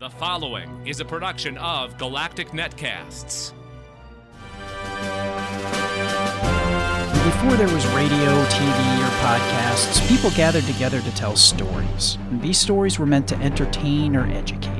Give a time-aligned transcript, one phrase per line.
[0.00, 3.52] The following is a production of Galactic Netcasts.
[7.24, 12.16] Before there was radio, TV, or podcasts, people gathered together to tell stories.
[12.30, 14.77] And these stories were meant to entertain or educate.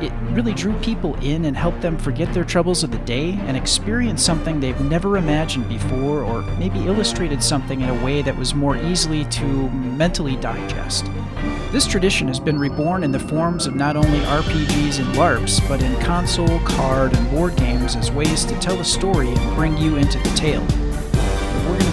[0.00, 3.54] It really drew people in and helped them forget their troubles of the day and
[3.54, 8.54] experience something they've never imagined before, or maybe illustrated something in a way that was
[8.54, 11.04] more easily to mentally digest.
[11.70, 15.82] This tradition has been reborn in the forms of not only RPGs and LARPs, but
[15.82, 19.96] in console, card, and board games as ways to tell a story and bring you
[19.96, 20.89] into the tale.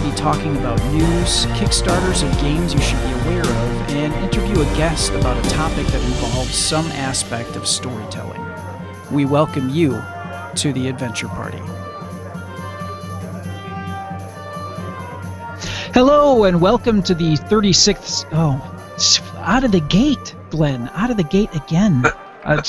[0.08, 4.64] Be talking about news, Kickstarters of games you should be aware of, and interview a
[4.74, 8.42] guest about a topic that involves some aspect of storytelling.
[9.10, 10.02] We welcome you
[10.56, 11.60] to the Adventure Party.
[15.92, 18.24] Hello, and welcome to the 36th.
[18.32, 18.56] Oh,
[19.40, 20.88] out of the gate, Glenn.
[20.94, 22.02] Out of the gate again.
[22.44, 22.62] Uh,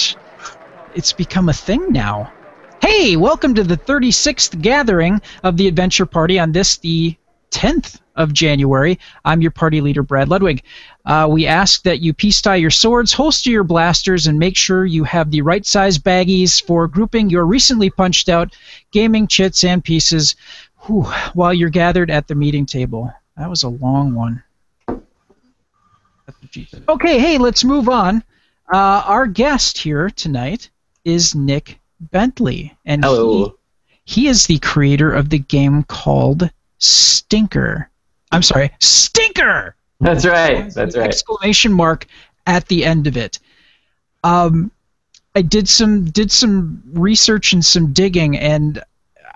[0.93, 2.33] it's become a thing now.
[2.81, 7.15] Hey, welcome to the 36th gathering of the Adventure Party on this, the
[7.51, 8.99] 10th of January.
[9.23, 10.63] I'm your party leader, Brad Ludwig.
[11.05, 14.85] Uh, we ask that you peace tie your swords, holster your blasters, and make sure
[14.85, 18.55] you have the right size baggies for grouping your recently punched out
[18.91, 20.35] gaming chits and pieces
[20.85, 23.11] whew, while you're gathered at the meeting table.
[23.37, 24.43] That was a long one.
[26.89, 28.23] Okay, hey, let's move on.
[28.71, 30.69] Uh, our guest here tonight
[31.05, 33.55] is Nick Bentley, and Hello.
[34.03, 37.89] He, he is the creator of the game called Stinker.
[38.31, 39.75] I'm sorry, Stinker.
[39.99, 40.73] That's right.
[40.73, 41.07] That's right.
[41.07, 42.07] Exclamation mark
[42.47, 43.39] at the end of it.
[44.23, 44.71] Um,
[45.35, 48.81] I did some did some research and some digging, and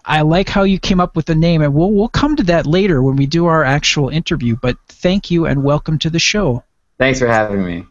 [0.06, 2.66] I like how you came up with the name, and we'll we'll come to that
[2.66, 4.58] later when we do our actual interview.
[4.62, 6.64] But thank you and welcome to the show.
[6.98, 7.86] Thanks for having me.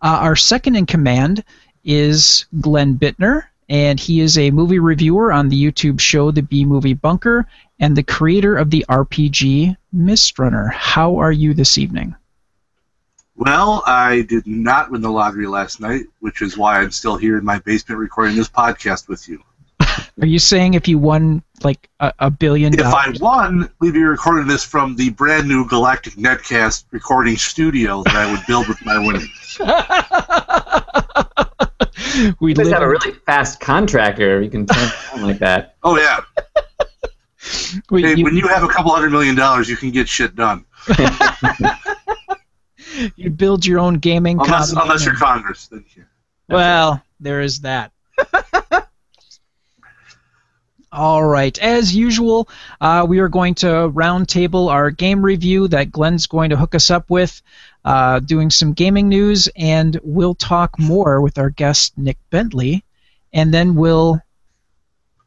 [0.00, 1.44] Uh, our second in command
[1.84, 6.64] is Glenn Bittner, and he is a movie reviewer on the YouTube show The B
[6.64, 7.46] Movie Bunker
[7.78, 10.68] and the creator of the RPG Mistrunner.
[10.68, 12.14] How are you this evening?
[13.36, 17.38] Well, I did not win the lottery last night, which is why I'm still here
[17.38, 19.42] in my basement recording this podcast with you.
[20.20, 24.02] Are you saying if you won like a, a billion If I won, we'd be
[24.02, 28.84] recording this from the brand new Galactic Netcast recording studio that I would build with
[28.84, 29.60] my winnings.
[32.40, 34.40] we You guys live have a really fast contractor.
[34.42, 35.76] You can turn it on like that.
[35.82, 36.20] Oh yeah,
[37.90, 40.34] we- hey, you- when you have a couple hundred million dollars, you can get shit
[40.36, 40.64] done.
[43.16, 46.04] you build your own gaming Unless, unless you're Congress, then you.
[46.48, 47.92] Well, there is that.
[50.90, 51.56] All right.
[51.58, 52.48] As usual,
[52.80, 56.90] uh, we are going to roundtable our game review that Glenn's going to hook us
[56.90, 57.42] up with,
[57.84, 62.84] uh, doing some gaming news, and we'll talk more with our guest, Nick Bentley.
[63.32, 64.20] And then we'll.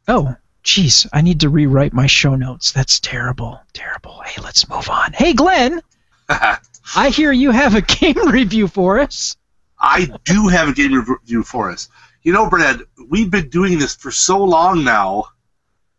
[0.08, 1.06] Oh, geez.
[1.12, 2.72] I need to rewrite my show notes.
[2.72, 3.60] That's terrible.
[3.72, 4.22] Terrible.
[4.24, 5.12] Hey, let's move on.
[5.12, 5.80] Hey, Glenn.
[6.28, 9.36] I hear you have a game review for us.
[9.78, 11.88] I do have a game review for us.
[12.22, 15.24] You know, Brad, we've been doing this for so long now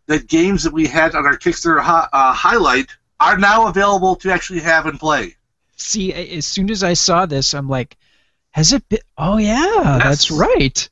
[0.08, 2.90] that games that we had on our Kickstarter hi- uh, highlight
[3.20, 5.35] are now available to actually have and play.
[5.75, 7.97] See, as soon as I saw this, I'm like,
[8.51, 9.00] has it been?
[9.17, 10.88] Oh yeah, that's right.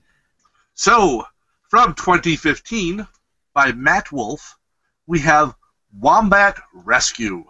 [0.74, 1.26] So,
[1.70, 3.08] from 2015,
[3.54, 4.58] by Matt Wolf,
[5.06, 5.56] we have
[6.00, 7.46] Wombat Rescue.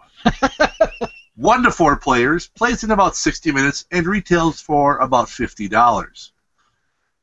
[1.36, 6.30] One to four players, plays in about 60 minutes, and retails for about $50.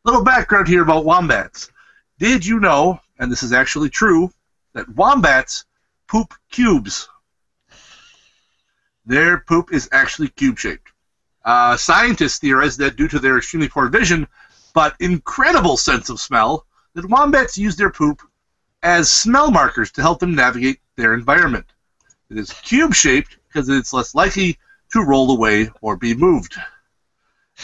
[0.03, 1.69] Little background here about wombats.
[2.17, 4.31] Did you know, and this is actually true,
[4.73, 5.65] that wombats
[6.07, 7.07] poop cubes?
[9.09, 10.91] Their poop is actually cube shaped.
[11.43, 14.27] Uh, scientists theorize that due to their extremely poor vision,
[14.75, 18.21] but incredible sense of smell, that wombats use their poop
[18.83, 21.65] as smell markers to help them navigate their environment.
[22.29, 24.59] It is cube shaped because it's less likely
[24.93, 26.55] to roll away or be moved.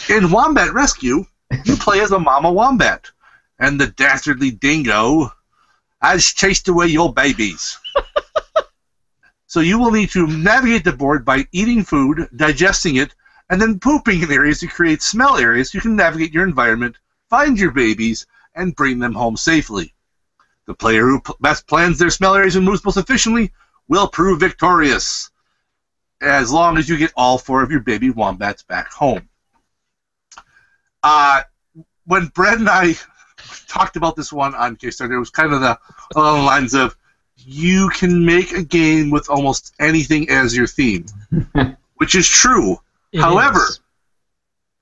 [0.08, 1.26] In Wombat Rescue,
[1.64, 3.08] you play as a mama wombat,
[3.60, 5.30] and the dastardly dingo
[6.02, 7.78] has chased away your babies.
[9.56, 13.14] so you will need to navigate the board by eating food, digesting it,
[13.48, 16.98] and then pooping in areas to create smell areas you can navigate your environment,
[17.30, 19.94] find your babies, and bring them home safely.
[20.66, 23.50] The player who best plans their smell areas and moves most efficiently
[23.88, 25.30] will prove victorious,
[26.20, 29.26] as long as you get all four of your baby wombats back home.
[31.02, 31.44] Uh,
[32.04, 32.96] when Brett and I
[33.68, 35.78] talked about this one on Kickstarter, it was kind of the
[36.14, 36.94] along the lines of
[37.46, 41.06] you can make a game with almost anything as your theme,
[41.96, 42.76] which is true.
[43.12, 43.80] It However, is.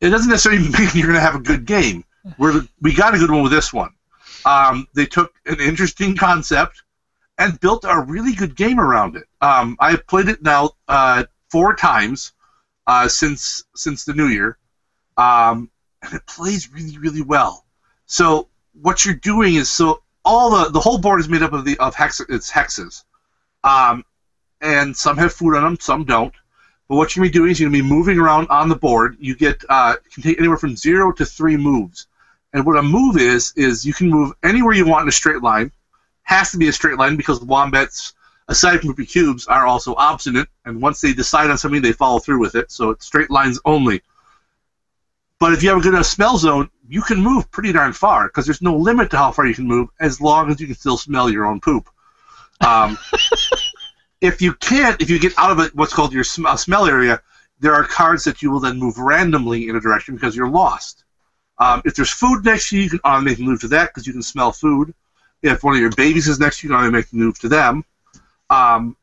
[0.00, 2.04] it doesn't necessarily mean you're going to have a good game.
[2.38, 3.90] we're, we got a good one with this one.
[4.46, 6.82] Um, they took an interesting concept
[7.36, 9.24] and built a really good game around it.
[9.42, 12.32] Um, I've played it now uh, four times
[12.86, 14.58] uh, since since the new year,
[15.16, 15.70] um,
[16.02, 17.64] and it plays really really well.
[18.06, 18.48] So
[18.80, 21.78] what you're doing is so all the the whole board is made up of the
[21.78, 23.04] of hex it's hexes,
[23.62, 24.04] um,
[24.60, 26.32] and some have food on them, some don't.
[26.88, 29.16] But what you're gonna be doing is you're gonna be moving around on the board.
[29.20, 32.06] You get uh, can take anywhere from zero to three moves.
[32.52, 35.42] And what a move is is you can move anywhere you want in a straight
[35.42, 35.72] line.
[36.22, 38.14] Has to be a straight line because the wombats,
[38.48, 40.48] aside from poopy cubes, are also obstinate.
[40.64, 42.70] And once they decide on something, they follow through with it.
[42.70, 44.02] So it's straight lines only.
[45.44, 48.28] But if you have a good enough smell zone, you can move pretty darn far
[48.28, 50.74] because there's no limit to how far you can move as long as you can
[50.74, 51.90] still smell your own poop.
[52.62, 52.96] Um,
[54.22, 57.20] if you can't, if you get out of it, what's called your sm- smell area,
[57.60, 61.04] there are cards that you will then move randomly in a direction because you're lost.
[61.58, 64.14] Um, if there's food next to you, you can automatically move to that because you
[64.14, 64.94] can smell food.
[65.42, 67.84] If one of your babies is next to you, you can automatically move to them.
[68.48, 68.96] Um,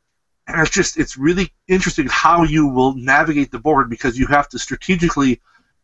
[0.47, 4.49] and it's just, it's really interesting how you will navigate the board because you have
[4.49, 5.39] to strategically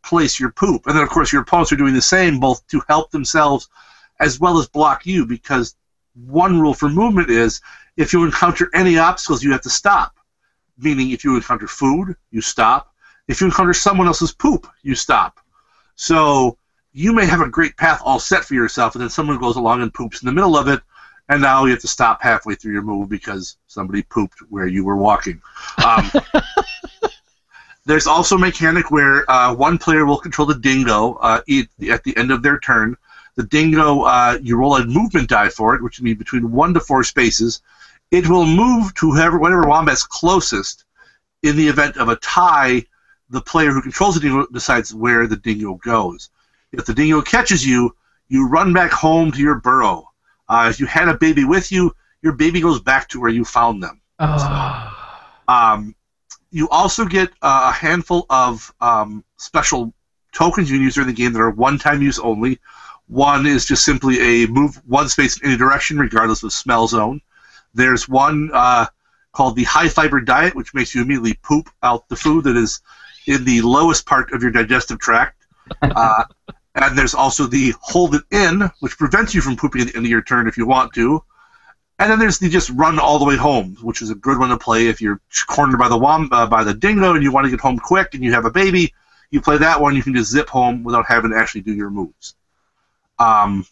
[0.07, 0.87] place your poop.
[0.87, 3.69] And then, of course, your opponents are doing the same, both to help themselves
[4.19, 5.75] as well as block you because
[6.25, 7.61] one rule for movement is
[7.97, 10.15] if you encounter any obstacles, you have to stop.
[10.77, 12.93] Meaning, if you encounter food, you stop.
[13.27, 15.39] If you encounter someone else's poop, you stop.
[15.95, 16.57] So
[16.93, 19.81] you may have a great path all set for yourself, and then someone goes along
[19.81, 20.81] and poops in the middle of it,
[21.29, 24.85] and now you have to stop halfway through your move because somebody pooped where you
[24.85, 25.41] were walking.
[25.83, 26.11] Um,
[27.87, 31.41] there's also a mechanic where uh, one player will control the dingo uh,
[31.89, 32.97] at the end of their turn.
[33.35, 36.73] The dingo, uh, you roll a movement die for it, which would be between one
[36.73, 37.61] to four spaces.
[38.11, 40.83] It will move to whoever, whatever wombat's closest.
[41.43, 42.83] In the event of a tie,
[43.29, 46.29] the player who controls the dingo decides where the dingo goes.
[46.73, 47.95] If the dingo catches you,
[48.27, 50.09] you run back home to your burrow.
[50.49, 53.45] Uh, if you had a baby with you, your baby goes back to where you
[53.45, 54.01] found them.
[54.19, 54.93] Oh.
[55.47, 55.95] Um,
[56.51, 59.93] you also get a handful of um, special
[60.31, 62.59] tokens you can use during the game that are one-time use only.
[63.07, 67.21] One is just simply a move one space in any direction, regardless of smell zone.
[67.73, 68.87] There's one uh,
[69.31, 72.81] called the high fiber diet, which makes you immediately poop out the food that is
[73.27, 75.33] in the lowest part of your digestive tract.
[75.81, 76.23] Uh,
[76.75, 80.05] and there's also the hold it in, which prevents you from pooping at the end
[80.05, 81.21] of your turn if you want to.
[81.99, 84.49] And then there's the just run all the way home, which is a good one
[84.49, 87.45] to play if you're cornered by the wom- uh, by the dingo and you want
[87.45, 88.93] to get home quick and you have a baby.
[89.31, 91.89] You play that one, you can just zip home without having to actually do your
[91.89, 92.35] moves.
[93.19, 93.65] Um,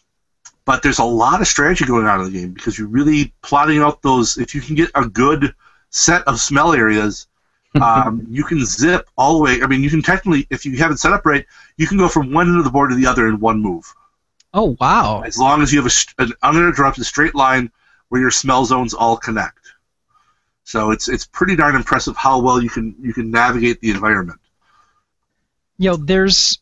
[0.64, 3.78] but there's a lot of strategy going on in the game because you're really plotting
[3.78, 4.36] out those.
[4.36, 5.54] If you can get a good
[5.90, 7.28] set of smell areas,
[7.80, 9.62] um, you can zip all the way.
[9.62, 11.46] I mean, you can technically, if you have it set up right,
[11.76, 13.92] you can go from one end of the board to the other in one move.
[14.52, 15.20] Oh wow!
[15.20, 17.70] As long as you have a, an uninterrupted straight line
[18.08, 19.60] where your smell zones all connect.
[20.64, 24.40] So it's it's pretty darn impressive how well you can you can navigate the environment.
[25.78, 26.58] You know, there's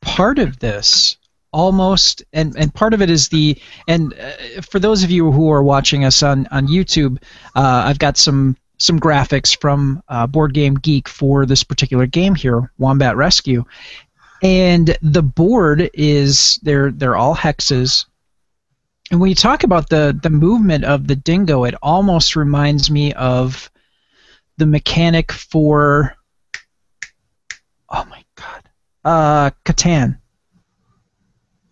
[0.00, 1.16] part of this
[1.52, 3.58] almost and and part of it is the
[3.88, 7.18] and uh, for those of you who are watching us on on YouTube,
[7.56, 12.34] uh, I've got some some graphics from uh, Board Game Geek for this particular game
[12.34, 13.64] here, Wombat Rescue,
[14.42, 18.06] and the board is they're they're all hexes.
[19.10, 23.12] And when you talk about the the movement of the dingo, it almost reminds me
[23.14, 23.70] of
[24.56, 26.14] the mechanic for
[27.88, 28.68] oh my god,
[29.04, 30.18] uh, Catan.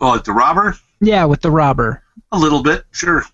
[0.01, 0.77] Oh, the robber?
[1.01, 2.03] Yeah, with the robber.
[2.33, 3.25] A little bit, sure.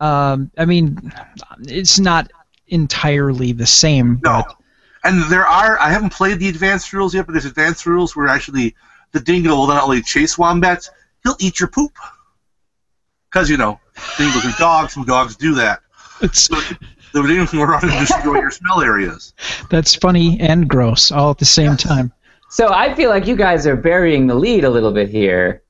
[0.00, 1.12] Um, I mean,
[1.60, 2.30] it's not
[2.68, 4.20] entirely the same.
[4.22, 4.44] No.
[4.46, 4.56] But
[5.04, 8.26] And there are I haven't played the advanced rules yet, but there's advanced rules where
[8.26, 8.74] actually
[9.12, 10.90] the dingo will not only chase wombats,
[11.22, 11.92] he'll eat your poop.
[13.36, 13.78] Because you know,
[14.16, 15.82] dingoes are dogs, and dogs do that.
[16.22, 16.54] it's So
[17.12, 19.34] the dingo can go around and destroy your smell areas.
[19.68, 22.14] that's funny and gross all at the same time.
[22.48, 25.62] So I feel like you guys are burying the lead a little bit here.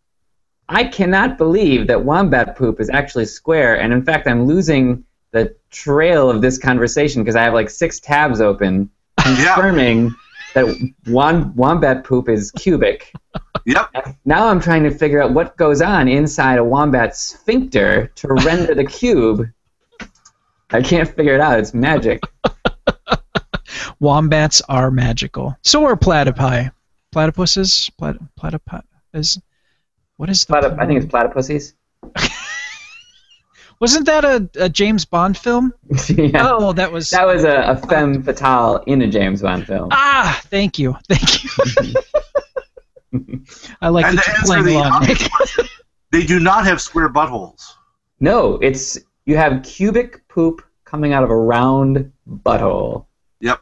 [0.68, 5.52] I cannot believe that wombat poop is actually square, and in fact, I'm losing the
[5.70, 10.14] trail of this conversation because I have like six tabs open confirming
[10.54, 10.66] that
[11.08, 13.12] wom- wombat poop is cubic.
[13.66, 14.16] Yep.
[14.25, 18.75] Now I'm trying to figure out what goes on inside a wombat sphincter to render
[18.75, 19.49] the cube.
[20.70, 21.58] I can't figure it out.
[21.58, 22.23] It's magic.
[24.00, 25.56] Wombats are magical.
[25.62, 26.70] So are platypi.
[27.14, 27.90] Platypuses?
[27.96, 28.82] Plat- platypi
[29.14, 29.40] is
[30.16, 31.75] what is the Platyp- I think it's platypuses.
[33.80, 35.75] Wasn't that a, a James Bond film?
[36.08, 36.49] yeah.
[36.56, 39.88] Oh, that was That was a, a femme fatale in a James Bond film.
[39.90, 40.96] Ah, thank you.
[41.08, 41.94] Thank you.
[43.80, 45.30] I like And that to you're answer playing the along, obvious Nick.
[45.32, 45.66] question,
[46.12, 47.62] they do not have square buttholes.
[48.20, 53.06] No, it's you have cubic poop coming out of a round butthole.
[53.40, 53.61] Yep.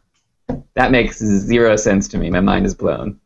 [0.74, 2.30] That makes zero sense to me.
[2.30, 3.20] My mind is blown.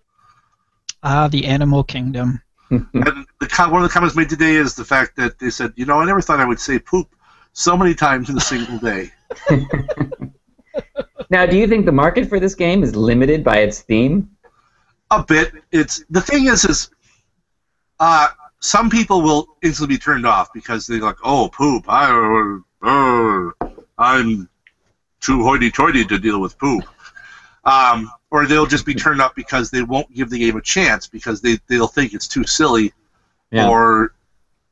[1.02, 2.40] Ah, the animal kingdom.
[2.70, 5.86] And the, one of the comments made today is the fact that they said, you
[5.86, 7.08] know, I never thought I would say poop
[7.54, 9.10] so many times in a single day.
[11.30, 14.30] Now, do you think the market for this game is limited by its theme?
[15.10, 15.52] A bit.
[15.72, 16.90] It's the thing is, is
[17.98, 18.28] uh,
[18.60, 21.84] some people will instantly be turned off because they're like, oh, poop.
[21.88, 24.48] I, uh, I'm
[25.20, 26.84] too hoity-toity to deal with poop.
[27.64, 31.06] Um, or they'll just be turned off because they won't give the game a chance
[31.06, 32.92] because they they'll think it's too silly
[33.50, 33.68] Yeah.
[33.68, 34.14] or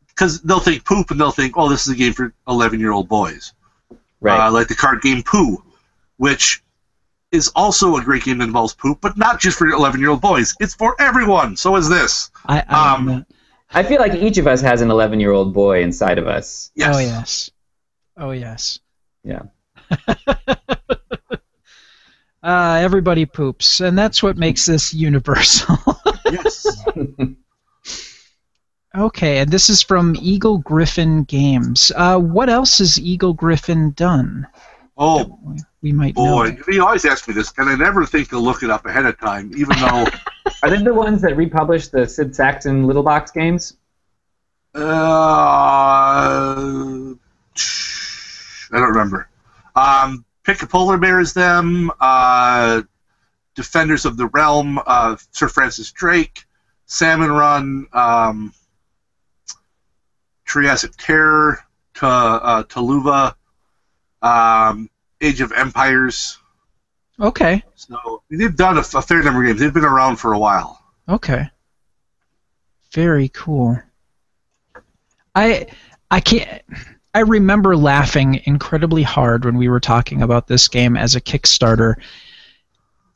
[0.09, 2.93] because they'll think poop and they'll think, oh, this is a game for 11 year
[2.93, 3.53] old boys.
[4.21, 4.47] Right.
[4.47, 5.63] Uh, like the card game Poo,
[6.17, 6.63] which
[7.33, 10.11] is also a great game that involves poop, but not just for your 11 year
[10.11, 10.55] old boys.
[10.61, 11.57] It's for everyone.
[11.57, 12.31] So is this.
[12.47, 13.27] I, I Um.
[13.75, 16.71] I feel like each of us has an 11 year old boy inside of us.
[16.75, 16.95] Yes.
[16.95, 17.51] Oh yes.
[18.17, 18.79] Oh yes.
[19.25, 19.43] Yeah.
[22.43, 25.77] Uh, everybody poops, and that's what makes this universal.
[26.31, 26.67] Yes.
[28.97, 31.93] okay, and this is from Eagle-Gryphon Games.
[31.95, 34.47] Uh, what else has Eagle-Gryphon done?
[34.97, 35.39] Oh,
[35.83, 36.51] We might boy.
[36.51, 36.57] know.
[36.69, 39.19] You always ask me this, and I never think to look it up ahead of
[39.21, 40.07] time, even though.
[40.63, 43.77] Are they the ones that republished the Sid Sackson Little Box games?
[44.75, 44.79] uh,
[48.73, 49.29] I don't remember.
[49.75, 51.91] Um, Pick a Polar Bear is them.
[52.01, 52.83] Uh,
[53.55, 56.45] Defenders of the Realm, uh, Sir Francis Drake.
[56.87, 58.53] Salmon Run, um,
[60.45, 61.59] Triassic Terror,
[61.95, 63.35] to, uh, Tuluva,
[64.27, 64.91] um,
[65.21, 66.39] Age of Empires.
[67.19, 69.61] Okay, So they've done a, a fair number of games.
[69.61, 70.83] They've been around for a while.
[71.09, 71.49] okay.
[72.93, 73.79] Very cool.
[75.35, 75.67] I
[76.11, 76.63] I can't.
[77.15, 81.97] I remember laughing incredibly hard when we were talking about this game as a Kickstarter.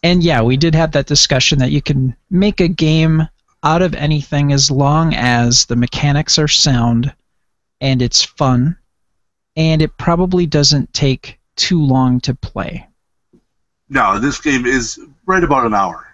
[0.02, 3.26] And yeah, we did have that discussion that you can make a game
[3.62, 7.14] out of anything as long as the mechanics are sound
[7.80, 8.76] and it's fun
[9.56, 12.86] and it probably doesn't take too long to play.
[13.88, 16.06] No, this game is right about an hour.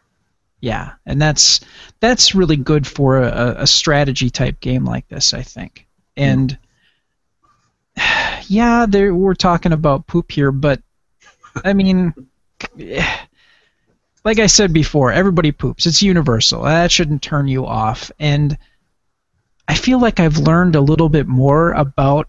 [0.61, 1.61] Yeah, and that's
[2.01, 5.87] that's really good for a, a strategy type game like this, I think.
[6.17, 6.59] And
[8.47, 10.83] yeah, there we're talking about poop here, but
[11.65, 12.15] I mean,
[14.25, 15.87] like I said before, everybody poops.
[15.87, 16.63] It's universal.
[16.63, 18.11] That shouldn't turn you off.
[18.19, 18.57] And
[19.69, 22.29] I feel like I've learned a little bit more about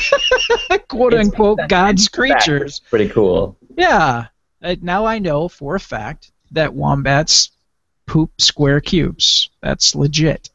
[0.88, 2.80] quote It's- unquote God's That was creatures.
[2.90, 3.56] Pretty cool.
[3.76, 4.26] Yeah.
[4.62, 7.50] Uh, now I know for a fact that wombats
[8.06, 9.50] poop square cubes.
[9.62, 10.50] That's legit.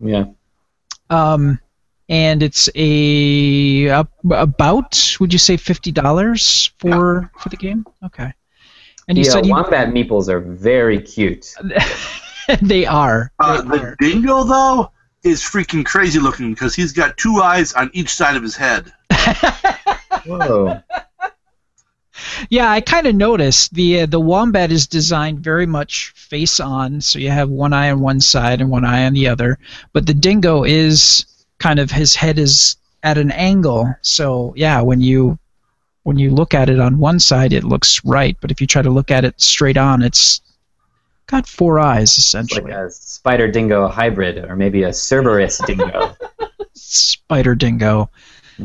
[0.00, 0.24] Yeah.
[1.10, 1.60] Um,
[2.08, 7.84] and it's a, a about would you say fifty dollars for for the game?
[8.04, 8.32] Okay.
[9.08, 11.54] And you the uh, said you, wombat meeples are very cute.
[12.62, 13.30] they are.
[13.38, 13.96] Uh, They the are.
[14.00, 14.90] dingo, though,
[15.26, 18.92] is freaking crazy looking because he's got two eyes on each side of his head.
[20.26, 20.80] Whoa.
[22.48, 27.00] Yeah, I kind of noticed the uh, the wombat is designed very much face on,
[27.00, 29.58] so you have one eye on one side and one eye on the other.
[29.92, 31.26] But the dingo is
[31.58, 35.38] kind of his head is at an angle, so yeah, when you
[36.04, 38.82] when you look at it on one side, it looks right, but if you try
[38.82, 40.40] to look at it straight on, it's
[41.26, 42.62] got four eyes essentially.
[42.62, 46.16] like a spider dingo hybrid, or maybe a Cerberus dingo.
[46.74, 48.10] Spider dingo.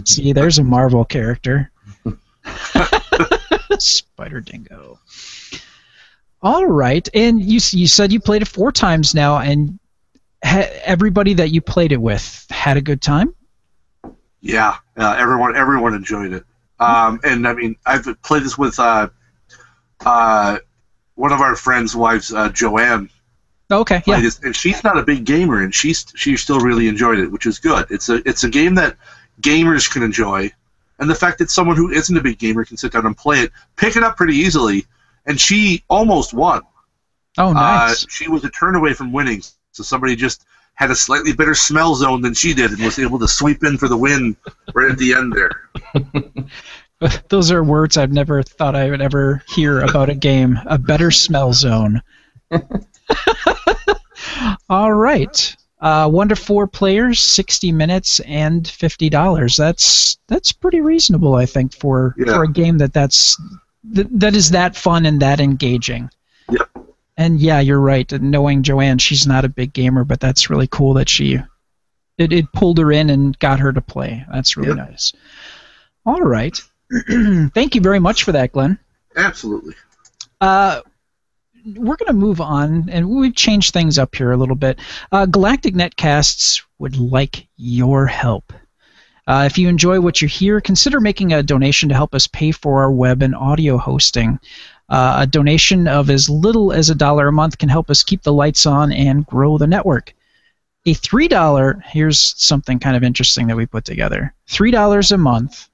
[0.06, 1.72] See, there's a Marvel character.
[3.80, 5.00] Spider dingo.
[6.41, 9.80] All right, and you you said you played it four times now, and
[10.44, 13.36] ha- everybody that you played it with had a good time.
[14.39, 16.44] Yeah, uh, everyone everyone enjoyed it.
[16.80, 19.10] Um, and I mean, I've played this with uh,
[20.03, 20.58] uh,
[21.22, 23.08] one of our friends' wives, uh, Joanne.
[23.72, 27.20] Okay, yeah, this, and she's not a big gamer, and she's she still really enjoyed
[27.20, 27.86] it, which is good.
[27.92, 28.98] It's a it's a game that
[29.40, 30.51] gamers can enjoy,
[30.98, 33.42] and the fact that someone who isn't a big gamer can sit down and play
[33.42, 34.88] it, pick it up pretty easily,
[35.28, 36.63] and she almost won.
[37.38, 38.04] oh nice.
[38.04, 41.54] Uh, she was a turn away from winning, so somebody just had a slightly better
[41.54, 44.36] smell zone than she did, and was able to sweep in for the win
[44.74, 45.70] right at the end there.
[47.29, 50.60] Those are words I've never thought I would ever hear about a game.
[50.65, 52.01] A better smell zone.
[54.70, 55.55] All right.
[55.79, 59.55] Uh, one to four players, sixty minutes, and fifty dollars.
[59.55, 62.34] That's that's pretty reasonable, I think, for Yeah.
[62.34, 63.36] for a game that that's
[63.86, 66.10] that, that is that fun and that engaging.
[66.51, 66.70] Yep.
[67.17, 68.10] And yeah, you're right.
[68.22, 71.39] Knowing Joanne, she's not a big gamer, but that's really cool that she
[72.20, 74.24] it, it pulled her in and got her to play.
[74.31, 74.89] That's really Yep.
[74.89, 75.13] nice.
[76.05, 76.60] All right.
[77.53, 78.77] Thank you very much for that, Glenn.
[79.15, 79.75] Absolutely.
[80.39, 80.81] Uh,
[81.75, 84.79] we're going to move on, and we've changed things up here a little bit.
[85.12, 88.51] Uh, Galactic Netcasts would like your help.
[89.27, 92.51] Uh, if you enjoy what you hear, consider making a donation to help us pay
[92.51, 94.39] for our web and audio hosting.
[94.89, 98.24] Uh, a donation of as little as a dollar a month can help us keep
[98.24, 100.13] the lights on and grow the network.
[100.86, 105.69] A $3, here's something kind of interesting that we put together $3 a month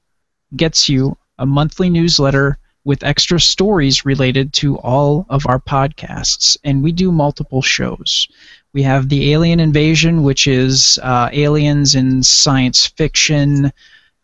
[0.56, 6.82] gets you a monthly newsletter with extra stories related to all of our podcasts, and
[6.82, 8.28] we do multiple shows.
[8.72, 13.74] We have the Alien Invasion, which is uh, aliens in science fiction.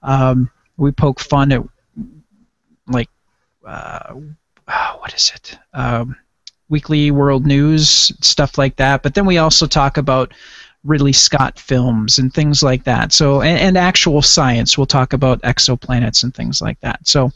[0.01, 1.63] Um, we poke fun at
[2.87, 3.09] like
[3.65, 4.13] uh,
[4.99, 5.57] what is it?
[5.73, 6.15] Um,
[6.69, 9.03] Weekly World News stuff like that.
[9.03, 10.33] But then we also talk about
[10.83, 13.13] Ridley Scott films and things like that.
[13.13, 14.77] So and, and actual science.
[14.77, 17.07] We'll talk about exoplanets and things like that.
[17.07, 17.31] So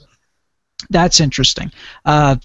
[0.90, 1.72] that's interesting.
[2.06, 2.36] Uh,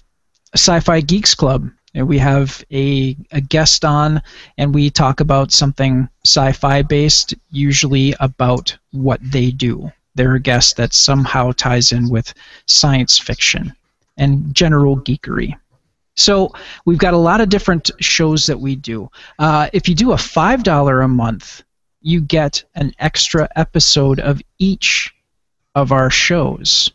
[0.55, 1.69] Sci-Fi Geeks Club.
[1.95, 4.19] We have a, a guest on,
[4.57, 9.91] and we talk about something sci-fi based, usually about what they do.
[10.15, 12.33] They're a guest that somehow ties in with
[12.65, 13.73] science fiction
[14.17, 15.55] and general geekery.
[16.15, 16.53] So
[16.85, 19.09] we've got a lot of different shows that we do.
[19.39, 21.63] Uh, if you do a five dollar a month,
[22.01, 25.13] you get an extra episode of each
[25.75, 26.91] of our shows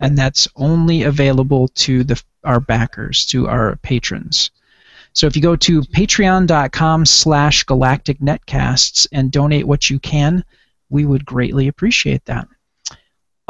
[0.00, 4.50] and that's only available to the our backers, to our patrons.
[5.12, 10.44] So if you go to patreon.com slash galactic netcasts and donate what you can,
[10.88, 12.46] we would greatly appreciate that.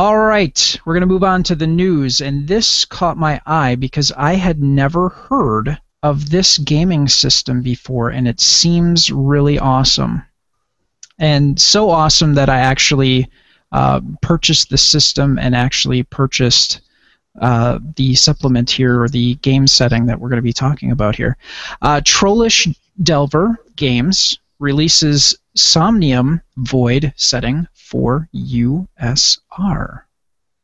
[0.00, 3.74] All right, we're going to move on to the news, and this caught my eye
[3.74, 10.22] because I had never heard of this gaming system before, and it seems really awesome.
[11.18, 13.28] And so awesome that I actually
[13.72, 16.80] uh, purchased the system and actually purchased
[17.40, 21.16] uh, the supplement here or the game setting that we're going to be talking about
[21.16, 21.36] here.
[21.82, 22.68] Uh, Trollish
[23.02, 30.02] Delver Games releases Somnium Void setting for USR.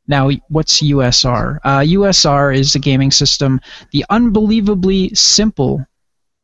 [0.07, 1.59] Now, what's USR?
[1.65, 5.87] Uh, USR is a gaming system, the unbelievably simple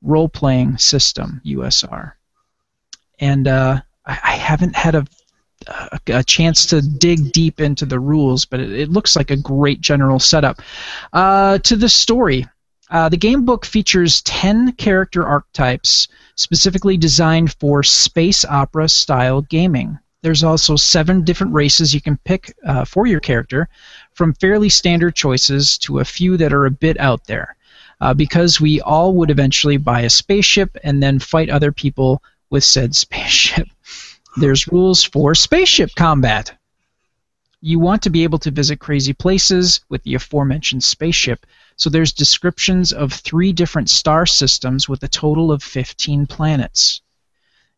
[0.02, 2.12] role playing system, USR.
[3.18, 5.06] And uh, I, I haven't had a
[6.06, 9.80] a, chance to dig deep into the rules, but it, it looks like a great
[9.80, 10.60] general setup.
[11.12, 12.46] Uh, to the story,
[12.90, 19.98] uh, the game book features 10 character archetypes specifically designed for space opera style gaming.
[20.22, 23.68] There's also seven different races you can pick uh, for your character,
[24.12, 27.56] from fairly standard choices to a few that are a bit out there.
[28.00, 32.64] Uh, because we all would eventually buy a spaceship and then fight other people with
[32.64, 33.68] said spaceship.
[34.36, 36.56] There's rules for spaceship combat.
[37.60, 41.46] You want to be able to visit crazy places with the aforementioned spaceship,
[41.80, 47.00] so there's descriptions of three different star systems with a total of 15 planets.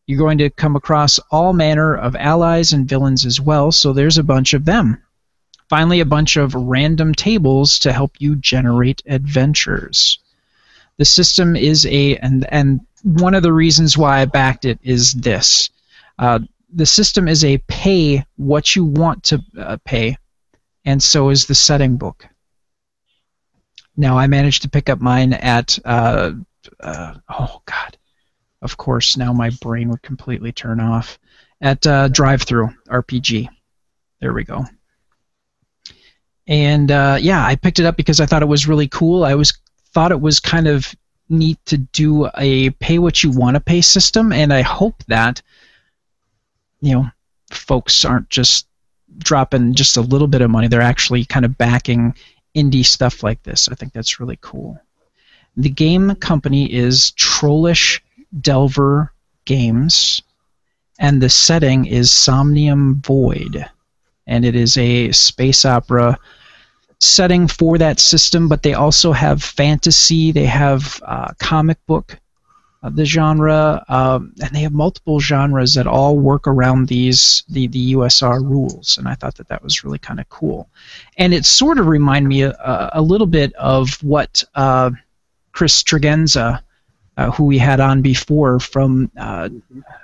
[0.09, 4.19] You're going to come across all manner of allies and villains as well, so there's
[4.19, 5.01] a bunch of them.
[5.69, 10.19] Finally, a bunch of random tables to help you generate adventures.
[10.97, 15.13] The system is a, and, and one of the reasons why I backed it is
[15.13, 15.71] this.
[16.19, 16.41] Uh,
[16.75, 20.17] the system is a pay what you want to uh, pay,
[20.85, 22.27] and so is the setting book.
[23.97, 26.33] Now, I managed to pick up mine at, uh,
[26.81, 27.99] uh, oh God,
[28.63, 31.19] of course, now my brain would completely turn off.
[31.61, 33.49] At uh, Drive Through RPG.
[34.21, 34.65] There we go.
[36.47, 39.25] And uh, yeah, I picked it up because I thought it was really cool.
[39.25, 39.53] I was
[39.93, 40.93] thought it was kind of
[41.29, 45.41] neat to do a pay what you want to pay system, and I hope that
[46.81, 47.07] you know
[47.51, 48.67] folks aren't just
[49.19, 52.15] dropping just a little bit of money; they're actually kind of backing
[52.55, 53.69] indie stuff like this.
[53.69, 54.79] I think that's really cool.
[55.57, 58.03] The game company is Trollish
[58.41, 59.13] Delver
[59.45, 60.23] Games,
[60.99, 63.65] and the setting is Somnium Void,
[64.27, 66.19] and it is a space opera
[67.01, 68.49] setting for that system.
[68.49, 72.19] But they also have fantasy, they have uh, comic book,
[72.83, 77.67] uh, the genre, um, and they have multiple genres that all work around these the
[77.69, 78.99] the USR rules.
[78.99, 80.69] And I thought that that was really kind of cool,
[81.19, 84.91] and it sort of reminded me a, a little bit of what uh,
[85.53, 86.63] Chris Tregenza
[87.17, 89.49] uh, who we had on before from uh,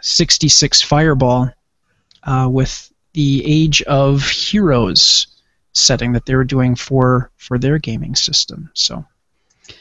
[0.00, 1.50] 66 Fireball
[2.24, 5.26] uh, with the Age of Heroes
[5.72, 8.70] setting that they were doing for for their gaming system.
[8.74, 9.04] So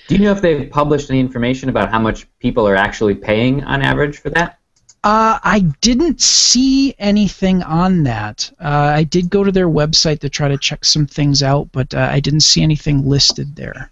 [0.08, 3.64] Do you know if they've published any information about how much people are actually paying
[3.64, 4.60] on average for that?
[5.04, 8.52] Uh, I didn't see anything on that.
[8.60, 11.94] Uh, I did go to their website to try to check some things out, but
[11.94, 13.92] uh, I didn't see anything listed there.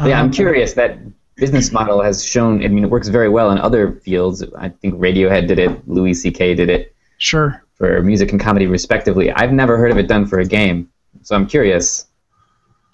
[0.00, 0.72] yeah, I'm Um, curious.
[0.74, 0.98] That
[1.36, 2.64] business model has shown.
[2.64, 4.42] I mean, it works very well in other fields.
[4.56, 5.86] I think Radiohead did it.
[5.88, 6.54] Louis C.K.
[6.54, 7.62] did it Sure.
[7.74, 9.30] for music and comedy, respectively.
[9.32, 10.88] I've never heard of it done for a game,
[11.22, 12.06] so I'm curious.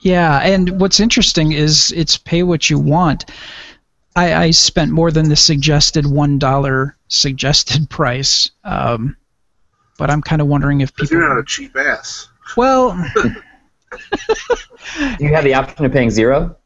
[0.01, 3.27] Yeah, and what's interesting is it's pay what you want.
[4.17, 9.15] I, I spent more than the suggested one dollar suggested price, um,
[9.99, 11.19] but I'm kind of wondering if people.
[11.19, 12.29] you're not a cheap ass.
[12.57, 13.35] Well, Do
[15.21, 16.57] you have the option of paying zero?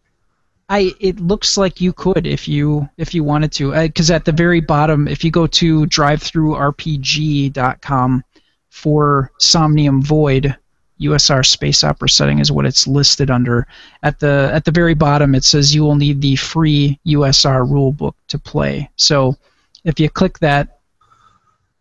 [0.69, 4.33] I it looks like you could if you if you wanted to because at the
[4.33, 8.25] very bottom if you go to drivethrurpg.com
[8.71, 10.57] for Somnium Void
[11.01, 13.67] USR space opera setting is what it's listed under
[14.03, 18.15] at the at the very bottom it says you will need the free USR rulebook
[18.29, 19.37] to play so
[19.85, 20.79] if you click that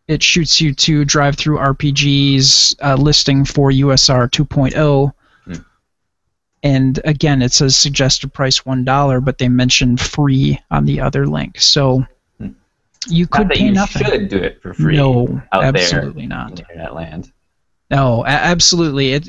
[0.08, 5.13] it shoots you to DriveThruRPG's uh, listing for USR 2.0
[6.63, 11.28] and again it says suggested price one dollar but they mention free on the other
[11.28, 12.06] link so
[12.39, 12.49] Hmm.
[13.08, 14.95] you Not could that pay you nothing should do it for free.
[14.95, 17.32] no absolutely not in internet land.
[17.89, 19.13] No absolutely.
[19.13, 19.28] It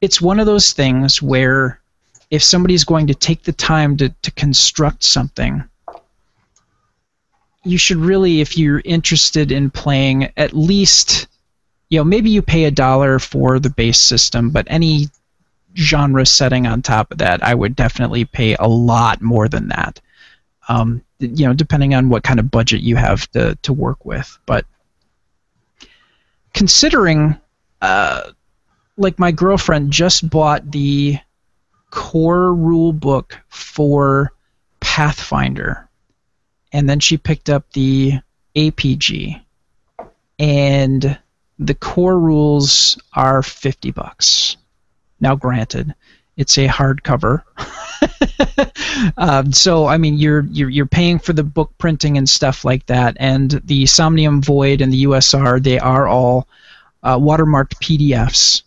[0.00, 1.80] it's one of those things where
[2.30, 5.64] if somebody's going to take the time to, to construct something
[7.64, 11.26] you should really if you're interested in playing at least
[11.88, 15.08] you know maybe you pay a dollar for the base system but any
[15.76, 20.00] genre setting on top of that i would definitely pay a lot more than that.
[20.68, 24.38] Um, you know depending on what kind of budget you have to, to work with
[24.46, 24.64] but
[26.56, 27.38] considering
[27.82, 28.30] uh,
[28.96, 31.18] like my girlfriend just bought the
[31.90, 34.32] core rule book for
[34.80, 35.88] pathfinder
[36.72, 38.14] and then she picked up the
[38.56, 39.40] apg
[40.38, 41.18] and
[41.58, 44.56] the core rules are 50 bucks.
[45.20, 45.94] Now granted
[46.36, 47.42] it's a hardcover.
[49.18, 52.86] Um, so I mean you're, you're you're paying for the book printing and stuff like
[52.86, 53.16] that.
[53.20, 56.48] And the Somnium Void and the USR they are all
[57.02, 58.62] uh, watermarked PDFs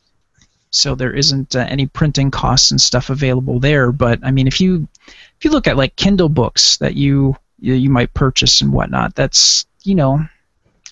[0.71, 3.91] so there isn't uh, any printing costs and stuff available there.
[3.91, 7.89] But I mean if you if you look at like Kindle books that you you,
[7.89, 10.25] might purchase and whatnot that's you know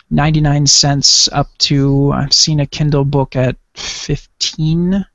[0.10, 5.06] 99 cents up to I've seen a Kindle book at 15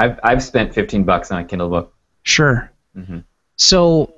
[0.00, 1.94] I've I've spent 15 bucks on a Kindle book.
[2.22, 3.18] sure hmm
[3.56, 4.12] So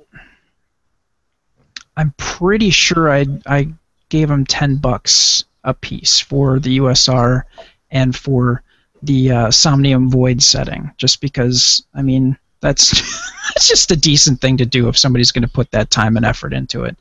[1.97, 3.67] I'm pretty sure I I
[4.09, 7.43] gave them ten bucks a piece for the USR
[7.91, 8.63] and for
[9.01, 12.91] the uh, Somnium Void setting, just because I mean that's
[13.53, 16.25] that's just a decent thing to do if somebody's going to put that time and
[16.25, 16.97] effort into it.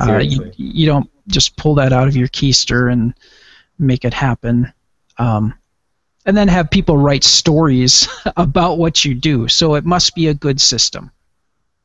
[0.00, 3.14] Uh, you, you don't just pull that out of your keister and
[3.80, 4.72] make it happen.
[5.18, 5.57] Um,
[6.28, 9.48] and then have people write stories about what you do.
[9.48, 11.10] So it must be a good system.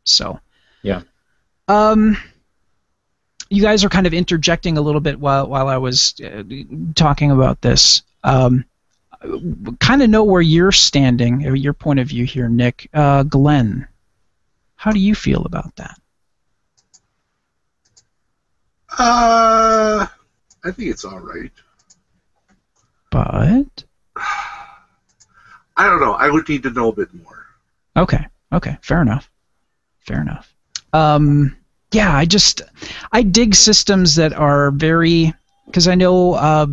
[0.04, 0.38] So.
[0.82, 1.04] Yeah.
[1.70, 2.18] Um,
[3.50, 6.44] you guys are kind of interjecting a little bit while while I was uh,
[6.94, 8.04] talking about this.
[8.26, 8.66] Um,
[9.80, 12.90] kind of know where you're standing, or your point of view here, Nick.
[12.94, 13.88] Uh, Glenn,
[14.76, 15.98] how do you feel about that?
[18.98, 20.06] Uh,
[20.66, 21.52] I think it's all right.
[23.10, 23.86] But
[25.76, 26.14] I don't know.
[26.14, 27.46] I would need to know a bit more.
[27.98, 29.30] okay, okay, fair enough,
[30.00, 30.54] fair enough.
[30.94, 31.56] Um,
[31.92, 32.62] yeah, I just
[33.12, 35.34] I dig systems that are very
[35.66, 36.68] because I know uh,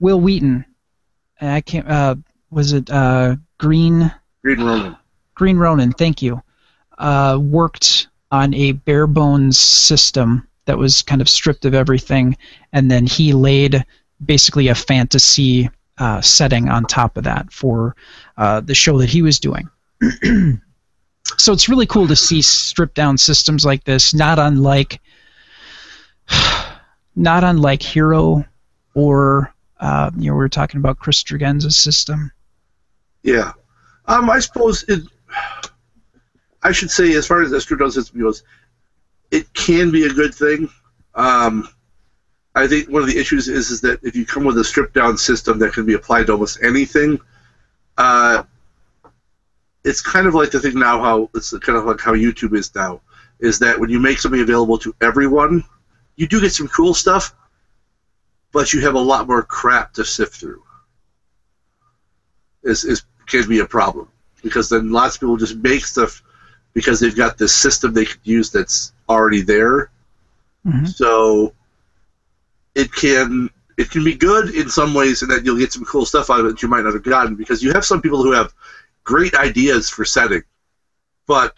[0.00, 0.64] Wil Wheaton.
[1.40, 1.88] and I can't.
[1.88, 2.16] Uh,
[2.50, 4.12] was it uh, Green?
[4.42, 4.96] Green Ronin.
[5.34, 6.42] Green Ronin, thank you,
[6.98, 12.36] uh, worked on a bare bones system that was kind of stripped of everything,
[12.72, 13.84] and then he laid
[14.24, 17.94] basically a fantasy uh, setting on top of that for
[18.36, 19.68] uh, the show that he was doing.
[21.36, 25.00] so it's really cool to see stripped down systems like this, not unlike
[27.16, 28.44] not unlike Hero
[28.94, 32.32] or uh, you know we were talking about Chris Tregenza's system.
[33.22, 33.52] Yeah.
[34.06, 35.02] Um, I suppose it.
[36.62, 38.44] I should say, as far as Estradon system goes,
[39.30, 40.68] it can be a good thing.
[41.14, 41.68] Um,
[42.54, 44.94] I think one of the issues is is that if you come with a stripped
[44.94, 47.18] down system that can be applied to almost anything,
[47.96, 48.42] uh,
[49.84, 52.74] it's kind of like the thing now how it's kind of like how YouTube is
[52.74, 53.00] now,
[53.40, 55.64] is that when you make something available to everyone,
[56.16, 57.34] you do get some cool stuff,
[58.52, 60.62] but you have a lot more crap to sift through.
[62.62, 64.08] Is is can be a problem
[64.42, 66.22] because then lots of people just make stuff
[66.74, 69.90] because they've got this system they could use that's already there.
[70.66, 70.86] Mhm.
[70.88, 71.54] So
[72.74, 76.04] it can it can be good in some ways, and that you'll get some cool
[76.04, 78.22] stuff out of it that you might not have gotten because you have some people
[78.22, 78.52] who have
[79.04, 80.42] great ideas for setting,
[81.26, 81.54] but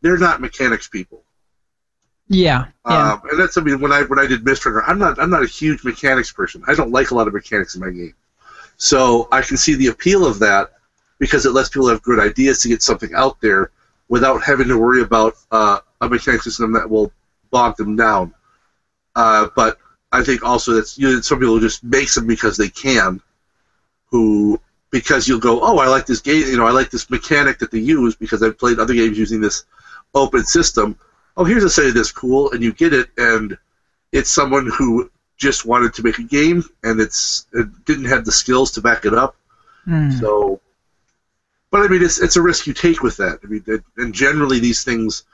[0.00, 1.24] they're not mechanics people.
[2.28, 2.66] Yeah.
[2.88, 3.12] Yeah.
[3.12, 5.42] Um, and that's something when I when I did Mist Runner, I'm not I'm not
[5.42, 6.62] a huge mechanics person.
[6.66, 8.14] I don't like a lot of mechanics in my game,
[8.76, 10.72] so I can see the appeal of that
[11.18, 13.70] because it lets people have good ideas to get something out there
[14.08, 17.12] without having to worry about uh, a mechanic system that will
[17.50, 18.34] bog them down.
[19.16, 19.78] Uh, but
[20.14, 23.20] I think also that you know, some people just make them because they can,
[24.06, 27.58] who because you'll go, oh, I like this game, you know, I like this mechanic
[27.58, 29.64] that they use because I've played other games using this
[30.14, 30.96] open system.
[31.36, 33.58] Oh, here's a setting this cool, and you get it, and
[34.12, 38.30] it's someone who just wanted to make a game, and it's it didn't have the
[38.30, 39.34] skills to back it up.
[39.84, 40.12] Hmm.
[40.12, 40.60] So,
[41.72, 43.40] but I mean, it's it's a risk you take with that.
[43.42, 45.24] I mean, it, and generally these things,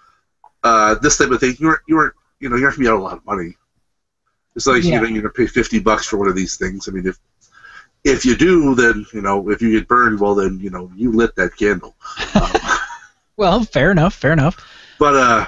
[0.64, 2.98] uh, this type of thing, you aren't you aren't you know you're gonna be out
[2.98, 3.56] a lot of money.
[4.60, 4.96] It's like Yeah.
[4.96, 6.86] you know you're gonna pay fifty bucks for one of these things.
[6.86, 7.18] I mean, if
[8.04, 11.12] if you do, then you know if you get burned, well then you know you
[11.12, 11.96] lit that candle.
[12.34, 12.50] Um,
[13.38, 14.14] Well, fair enough.
[14.14, 14.56] Fair enough.
[14.98, 15.46] but uh,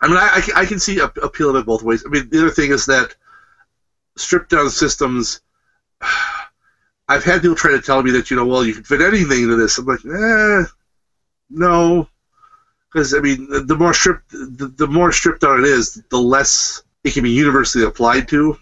[0.00, 2.02] I mean, I, I can- I can see a- appeal of it both ways.
[2.04, 3.14] I mean, the other thing is that
[4.16, 5.40] stripped down systems.
[7.08, 9.42] I've had people try to tell me that you know, well, you can fit anything
[9.44, 9.78] into this.
[9.78, 10.64] I'm like, eh,
[11.50, 12.08] no,
[12.92, 16.18] because I mean, the, the more stripped, the, the more stripped down it is, the
[16.18, 18.56] less it can be universally applied to,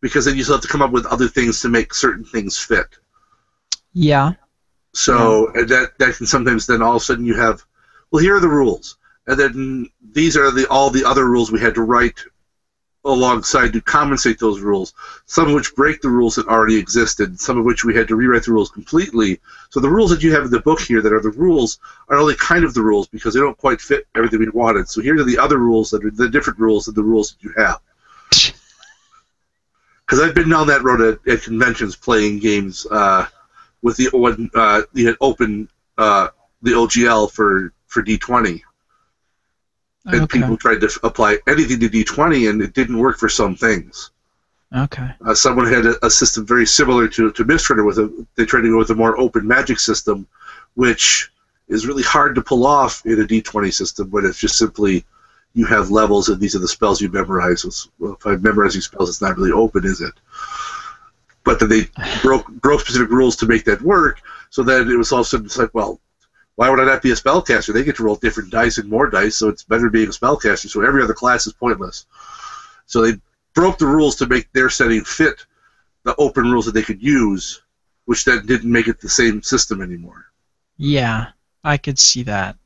[0.00, 2.58] because then you still have to come up with other things to make certain things
[2.58, 2.86] fit.
[3.92, 4.32] Yeah.
[4.92, 7.64] So and that that can sometimes then all of a sudden you have,
[8.10, 11.60] well, here are the rules, and then these are the all the other rules we
[11.60, 12.18] had to write
[13.04, 14.92] alongside to compensate those rules.
[15.26, 17.40] Some of which break the rules that already existed.
[17.40, 19.40] Some of which we had to rewrite the rules completely.
[19.70, 22.18] So the rules that you have in the book here that are the rules are
[22.18, 24.88] only kind of the rules because they don't quite fit everything we wanted.
[24.88, 27.42] So here are the other rules that are the different rules than the rules that
[27.42, 27.80] you have.
[30.06, 32.84] Because I've been down that road at, at conventions playing games.
[32.90, 33.26] Uh,
[33.82, 36.28] with the uh, you had open uh,
[36.62, 38.60] the OGL for for D20,
[40.12, 40.40] and Okay.
[40.40, 44.10] people tried to f- apply anything to D20, and it didn't work for some things.
[44.76, 45.10] Okay.
[45.24, 48.44] Uh, someone had a, a system very similar to to Mist Runner with a they
[48.44, 50.26] tried to go with a more open magic system,
[50.74, 51.30] which
[51.68, 55.04] is really hard to pull off in a D20 system when it's just simply
[55.54, 57.64] you have levels and these are the spells you memorize.
[57.98, 60.14] Well, if I'm memorizing spells, it's not really open, is it?
[61.42, 61.88] But then they
[62.22, 64.20] broke broke specific rules to make that work.
[64.50, 65.98] So then it was all of a sudden it's like, well,
[66.56, 67.72] why would I not be a spellcaster?
[67.72, 70.68] They get to roll different dice and more dice, so it's better being a spellcaster.
[70.68, 72.06] So every other class is pointless.
[72.86, 73.18] So they
[73.54, 75.46] broke the rules to make their setting fit
[76.04, 77.62] the open rules that they could use,
[78.04, 80.26] which then didn't make it the same system anymore.
[80.76, 81.28] Yeah,
[81.62, 82.56] I could see that.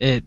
[0.00, 0.24] It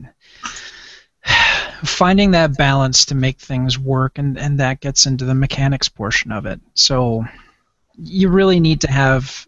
[1.84, 6.32] finding that balance to make things work and and that gets into the mechanics portion
[6.32, 6.60] of it.
[6.74, 7.26] So
[7.98, 9.48] you really need to have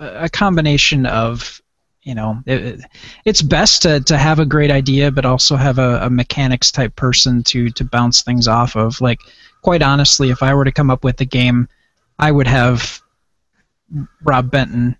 [0.00, 1.60] a a combination of
[2.08, 2.80] you know it,
[3.24, 6.96] it's best to, to have a great idea but also have a, a mechanics type
[6.96, 9.20] person to to bounce things off of like
[9.62, 11.68] quite honestly if i were to come up with a game
[12.18, 13.00] i would have
[14.22, 14.96] rob benton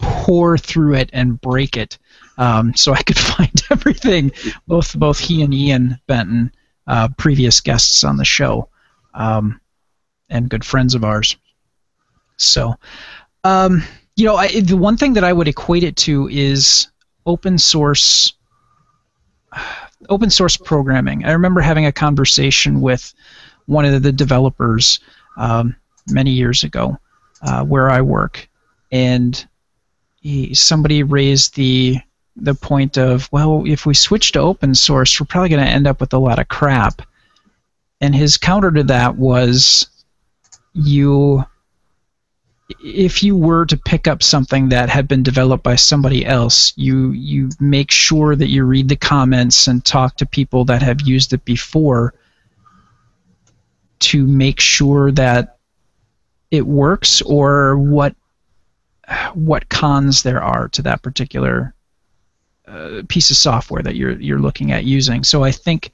[0.00, 1.98] pour through it and break it
[2.38, 4.32] um, so I could find everything.
[4.66, 6.52] Both both he and Ian Benton,
[6.86, 8.68] uh, previous guests on the show,
[9.14, 9.60] um,
[10.28, 11.36] and good friends of ours.
[12.36, 12.74] So,
[13.44, 13.84] um,
[14.16, 16.88] you know, I, the one thing that I would equate it to is
[17.26, 18.32] open source.
[20.08, 21.24] Open source programming.
[21.24, 23.14] I remember having a conversation with
[23.66, 25.00] one of the developers
[25.38, 25.74] um,
[26.08, 26.98] many years ago,
[27.42, 28.48] uh, where I work,
[28.92, 29.46] and
[30.20, 31.98] he, somebody raised the
[32.36, 35.86] the point of well if we switch to open source we're probably going to end
[35.86, 37.00] up with a lot of crap
[38.00, 39.86] and his counter to that was
[40.72, 41.44] you
[42.82, 47.10] if you were to pick up something that had been developed by somebody else you
[47.12, 51.32] you make sure that you read the comments and talk to people that have used
[51.32, 52.14] it before
[53.98, 55.58] to make sure that
[56.50, 58.14] it works or what
[59.34, 61.74] what cons there are to that particular
[62.66, 65.24] uh, piece of software that you're you're looking at using.
[65.24, 65.92] So I think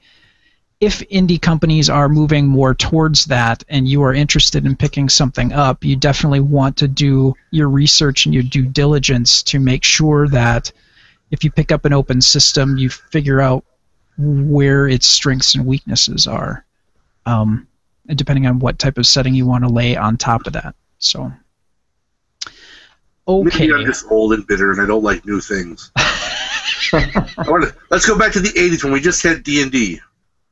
[0.81, 5.53] if indie companies are moving more towards that and you are interested in picking something
[5.53, 10.27] up, you definitely want to do your research and your due diligence to make sure
[10.27, 10.71] that
[11.29, 13.63] if you pick up an open system, you figure out
[14.17, 16.65] where its strengths and weaknesses are.
[17.27, 17.67] Um,
[18.15, 20.73] depending on what type of setting you want to lay on top of that.
[20.97, 21.31] So,
[23.27, 23.67] okay.
[23.67, 25.91] Maybe I'm just old and bitter, and I don't like new things.
[27.47, 30.01] Wanna, let's go back to the '80s when we just had D and D,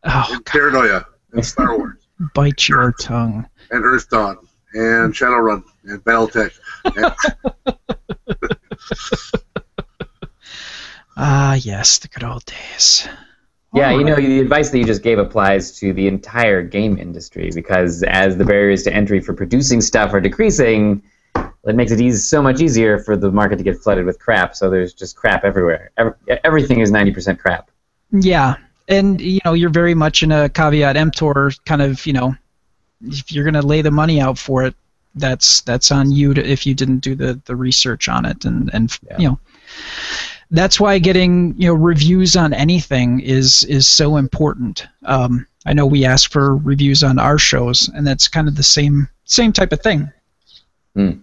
[0.04, 1.98] Oh, and Paranoia, and Star Wars,
[2.34, 3.46] bite your tongue.
[3.72, 4.38] and Earthdawn,
[4.74, 6.58] and Shadowrun, and BattleTech.
[6.96, 7.14] And
[11.22, 13.08] Ah, yes, the good old days.
[13.74, 17.52] Yeah, you know, the advice that you just gave applies to the entire game industry
[17.54, 21.04] because as the barriers to entry for producing stuff are decreasing,
[21.36, 24.56] it makes it easy, so much easier for the market to get flooded with crap.
[24.56, 25.92] So there's just crap everywhere.
[25.98, 26.14] Ev
[26.46, 27.70] everything is 90% crap.
[28.12, 28.56] Yeah,
[28.90, 32.06] and you know you're very much in a caveat emptor kind of.
[32.06, 32.36] You know,
[33.02, 34.76] if you're gonna lay the money out for it,
[35.16, 38.70] that's that's on you to, if you didn't do the the research on it, and
[38.74, 39.18] and Yeah.
[39.18, 39.40] you know.
[40.52, 44.88] That's why getting you know reviews on anything is is so important.
[45.06, 48.64] Um, I know we ask for reviews on our shows, and that's kind of the
[48.64, 50.12] same same type of thing.
[50.96, 51.20] Hmm.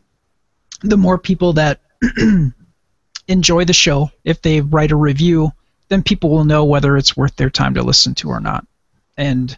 [0.82, 1.80] The more people that
[3.28, 5.50] enjoy the show, if they write a review,
[5.88, 8.66] then people will know whether it's worth their time to listen to or not.
[9.16, 9.56] And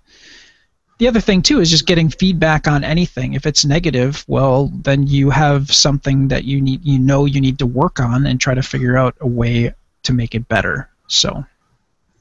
[0.99, 3.35] the other thing too is just getting feedback on anything.
[3.35, 7.59] If it's negative, well, then you have something that you need you know you need
[7.61, 10.91] to work on and try to figure out a way to make it better.
[11.07, 11.45] So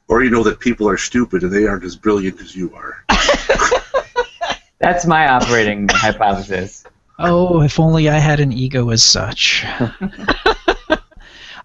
[0.08, 3.04] or you know that people are stupid and they aren't as brilliant as you are.
[4.80, 6.84] That's my operating hypothesis.
[7.20, 9.66] Oh, if only I had an ego as such.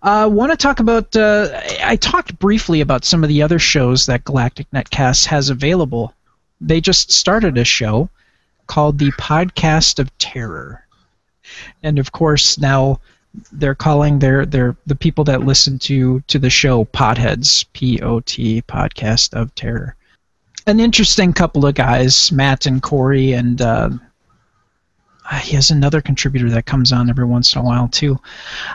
[0.02, 1.14] I uh, want to talk about.
[1.14, 1.48] Uh,
[1.84, 6.12] I talked briefly about some of the other shows that Galactic Netcast has available.
[6.60, 8.08] They just started a show
[8.66, 10.84] called the Podcast of Terror,
[11.84, 13.00] and of course now
[13.52, 18.18] they're calling their their the people that listen to to the show Potheads, P O
[18.18, 19.94] T Podcast of Terror.
[20.66, 23.90] An interesting couple of guys, Matt and Corey, and uh,
[25.40, 28.18] he has another contributor that comes on every once in a while too.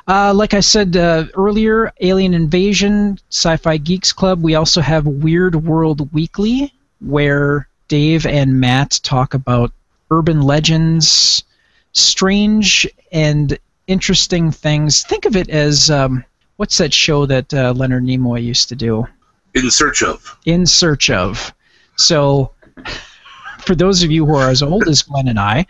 [0.07, 4.41] Uh, like I said uh, earlier, Alien Invasion, Sci-Fi Geeks Club.
[4.41, 9.71] We also have Weird World Weekly, where Dave and Matt talk about
[10.09, 11.43] urban legends,
[11.91, 13.57] strange and
[13.87, 15.03] interesting things.
[15.03, 16.23] Think of it as um,
[16.57, 19.07] what's that show that uh, Leonard Nimoy used to do?
[19.53, 20.37] In search of.
[20.45, 21.53] In Search of.
[21.95, 22.51] So,
[23.59, 25.65] for those of you who are as old as Glenn and I,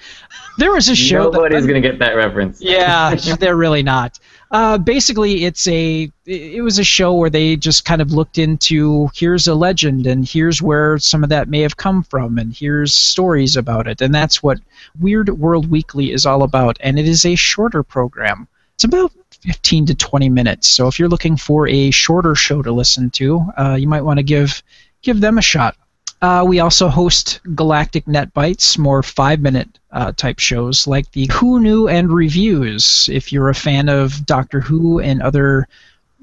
[0.57, 1.29] there was a show.
[1.29, 2.61] that Nobody's going to get that reference.
[2.61, 4.19] yeah, they're really not.
[4.49, 9.09] Uh, basically, it's a it was a show where they just kind of looked into
[9.13, 12.93] here's a legend and here's where some of that may have come from and here's
[12.93, 14.59] stories about it and that's what
[14.99, 18.47] Weird World Weekly is all about and it is a shorter program.
[18.75, 20.69] It's about 15 to 20 minutes.
[20.69, 24.19] So if you're looking for a shorter show to listen to, uh, you might want
[24.19, 24.63] to give
[25.01, 25.75] give them a shot.
[26.21, 31.27] Uh, we also host Galactic Net Bites, more five minute uh, type shows like the
[31.31, 33.07] Who Knew and Reviews.
[33.11, 35.67] If you're a fan of Doctor Who and other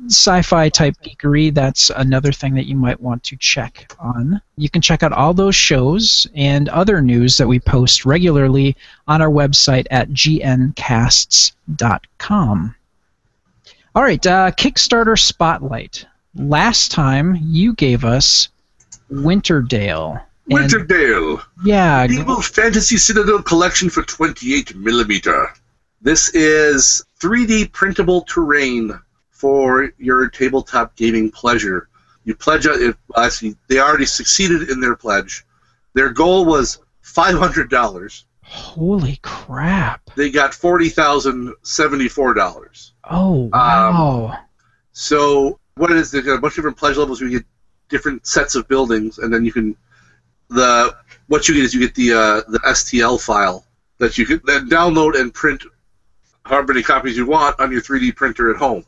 [0.06, 4.40] sci fi type geekery, that's another thing that you might want to check on.
[4.56, 8.76] You can check out all those shows and other news that we post regularly
[9.06, 10.74] on our website at gncasts.com.
[13.94, 16.04] All right, uh, Kickstarter Spotlight.
[16.34, 18.48] Last time you gave us
[19.10, 20.22] Winterdale.
[20.50, 21.42] And- Winterdale.
[21.64, 25.48] yeah, Evil Fantasy Citadel Collection for 28 millimeter.
[26.02, 28.98] This is 3D printable terrain
[29.30, 31.88] for your tabletop gaming pleasure.
[32.24, 32.66] You pledge.
[32.66, 35.44] Uh, Actually, they already succeeded in their pledge.
[35.94, 38.24] Their goal was five hundred dollars.
[38.42, 40.00] holy crap.
[40.16, 42.94] They got forty thousand seventy-four dollars.
[43.04, 44.38] Oh, um, wow.
[44.92, 46.32] So what is it is?
[46.32, 47.20] A bunch of different pledge levels.
[47.20, 47.44] You get
[47.88, 49.76] different sets of buildings, and then you can
[50.50, 50.94] the
[51.28, 53.64] what you get is you get the uh, the STL file
[53.98, 55.62] that you can then download and print
[56.44, 58.84] however many copies you want on your 3D printer at home.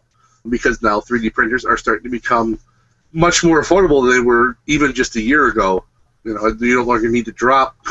[0.48, 2.58] Because now 3D printers are starting to become
[3.12, 5.84] much more affordable than they were even just a year ago.
[6.24, 7.76] You know, you no longer need to drop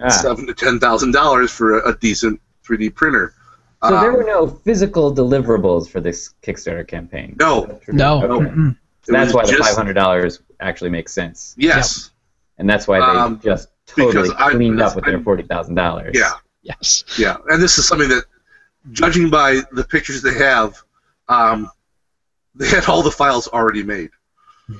[0.00, 0.08] Ah.
[0.10, 3.34] seven to ten thousand dollars for a, a decent 3D printer.
[3.82, 7.36] So there Um, were no physical deliverables for this Kickstarter campaign.
[7.40, 7.62] No.
[7.64, 7.94] Is that true?
[7.94, 8.20] no.
[8.20, 8.74] no.
[9.12, 12.10] That's was why the five hundred dollars actually makes sense, Yes.
[12.58, 15.42] and that's why they Um, just totally because I- cleaned up with their I'm- forty
[15.44, 16.12] thousand dollars.
[16.14, 16.32] Yeah.
[16.62, 17.04] Yes.
[17.16, 18.24] Yeah, and this is something that,
[18.92, 20.74] judging by the pictures they have,
[21.28, 21.70] um,
[22.54, 24.10] they had all the files already made.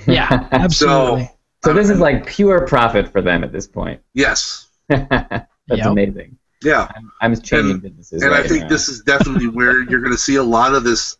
[0.06, 1.30] Yeah, absolutely.
[1.64, 4.00] So this is like pure profit for them at this point.
[4.14, 4.66] Yes.
[4.88, 5.86] That's Yep.
[5.86, 6.36] amazing.
[6.62, 8.22] Yeah, I'm, I'm changing And- businesses.
[8.22, 8.68] and I think now.
[8.68, 11.16] this is definitely where you're going to see a lot of this,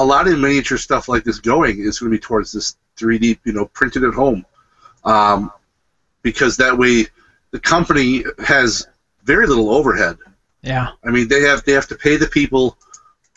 [0.00, 3.38] a lot of miniature stuff like this going is going to be towards this 3D,
[3.44, 4.46] you know, printed at home,
[5.04, 5.52] um,
[6.22, 7.06] because that way
[7.50, 8.88] the company has
[9.24, 10.16] very little overhead.
[10.62, 10.88] Yeah.
[11.04, 12.78] I mean, they have they have to pay the people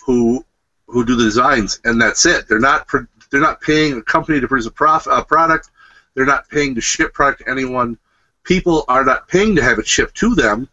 [0.06, 0.46] who
[0.88, 2.48] who do the designs, and that's it.
[2.48, 2.90] They're not
[3.30, 5.70] they're not paying a company to produce a, prof, a product.
[6.16, 7.98] They're not paying to ship product to anyone.
[8.44, 10.70] People are not paying to have it shipped to them.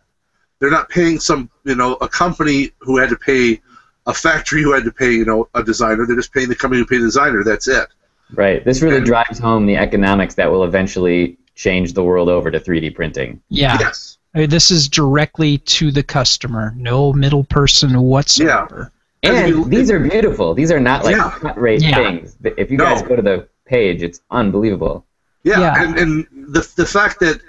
[0.60, 3.60] They're not paying some you know a company who had to pay
[4.10, 6.06] a factory who had to pay you know a designer.
[6.06, 7.42] They're just paying the company who paid the designer.
[7.44, 7.88] That's it.
[8.34, 8.64] Right.
[8.64, 12.60] This really And- drives home the economics that will eventually change the world over to
[12.60, 13.40] 3D printing.
[13.48, 13.76] Yeah.
[13.80, 14.18] Yes.
[14.34, 16.72] I mean, this is directly to the customer.
[16.76, 18.92] No middle person whatsoever.
[19.22, 20.54] And And you- these are beautiful.
[20.54, 21.30] These are not like Yeah.
[21.30, 21.96] cut rate Yeah.
[21.96, 22.36] things.
[22.56, 22.84] If you No.
[22.84, 25.04] guys go to the page, it's unbelievable.
[25.42, 25.82] Yeah, Yeah.
[25.82, 27.40] and and the the fact that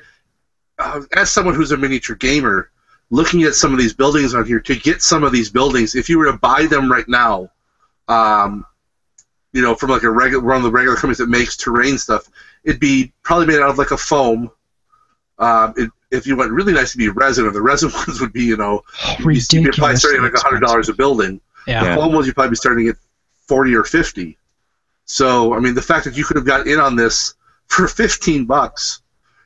[0.79, 2.69] uh, as someone who's a miniature gamer,
[3.11, 6.09] looking at some of these buildings on here to get some of these buildings, if
[6.09, 7.51] you were to buy them right now,
[8.07, 8.65] um,
[9.53, 12.27] you know, from like a regular one of the regular companies that makes terrain stuff,
[12.63, 14.49] it'd be probably made out of like a foam.
[15.37, 18.33] Um, it, if you went really nice, it'd be resin, and the resin ones would
[18.33, 18.81] be, you know,
[19.19, 19.33] you'd be-
[19.63, 21.41] you'd be probably starting at like hundred dollars a building.
[21.67, 21.83] Yeah.
[21.83, 21.95] Yeah.
[21.95, 22.95] Foam ones you'd probably be starting at
[23.45, 24.37] forty or fifty.
[25.05, 27.33] So I mean, the fact that you could have got in on this
[27.67, 29.01] for fifteen bucks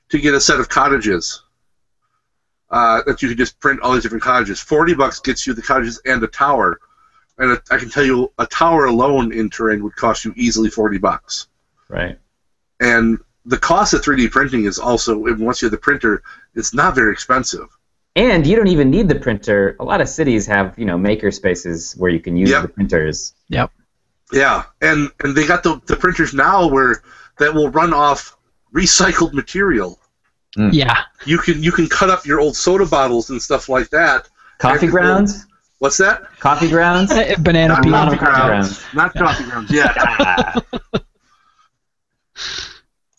[0.09, 1.41] to get a set of cottages,
[2.69, 4.59] uh, that you could just print all these different cottages.
[4.59, 6.79] Forty bucks gets you the cottages and the tower,
[7.37, 10.69] and a, I can tell you a tower alone in terrain would cost you easily
[10.69, 11.47] forty bucks.
[11.89, 12.17] Right.
[12.79, 16.23] And the cost of 3D printing is also once you have the printer,
[16.55, 17.67] it's not very expensive.
[18.15, 19.75] And you don't even need the printer.
[19.79, 22.61] A lot of cities have, you know, maker spaces where you can use Yep.
[22.63, 23.33] the printers.
[23.49, 23.71] Yep.
[24.31, 27.03] Yeah, and and they got the the printers now where
[27.37, 28.35] that will run off
[28.73, 29.99] recycled material.
[30.57, 31.03] Yeah.
[31.25, 34.29] You can you can cut up your old soda bottles and stuff like that.
[34.59, 35.45] Coffee grounds?
[35.79, 36.23] What's that?
[36.39, 37.11] Coffee grounds?
[37.11, 37.91] Uh, Banana Not peel.
[37.91, 38.83] coffee coffee grounds.
[38.93, 39.71] Not coffee grounds.
[39.71, 39.93] Yeah.
[39.97, 40.61] Ah,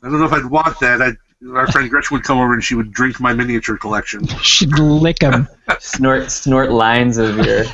[0.02, 1.02] I don't know if I'd want that.
[1.02, 1.12] I
[1.54, 4.26] our friend Gretchen would come over and she would drink my miniature collection.
[4.42, 5.46] She'd lick him.
[5.80, 7.64] snort snort lines of your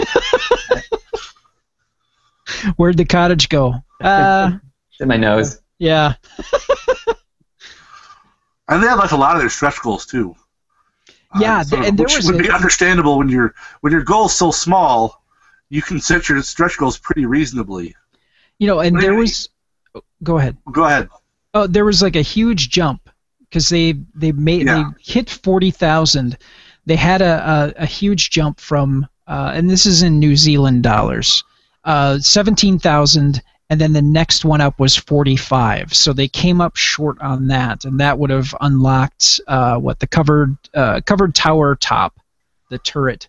[2.76, 3.74] Where'd the cottage go?
[4.00, 4.52] Uh,
[5.00, 5.60] in my nose.
[5.78, 6.14] yeah.
[8.68, 10.34] And they have like a lot of their stretch goals too.
[11.38, 14.02] Yeah, so- th- and there which was would a- be understandable when your when your
[14.02, 15.22] goal's so small,
[15.70, 17.94] you can set your stretch goals pretty reasonably.
[18.58, 19.48] You know, and there was.
[20.22, 20.56] Go ahead.
[20.70, 21.08] Go ahead.
[21.54, 23.10] Oh, there was like a huge jump
[23.40, 24.90] because they they made Yeah.
[24.96, 26.38] they hit forty thousand.
[26.86, 30.82] They had a, a, a huge jump from uh, and this is in New Zealand
[30.82, 31.44] dollars,
[31.84, 33.42] uh, seventeen thousand,
[33.72, 35.92] and then the next one up was forty five.
[35.94, 40.06] So they came up short on that, and that would have unlocked uh, what the
[40.06, 42.14] covered uh, covered tower top,
[42.70, 43.28] the turret.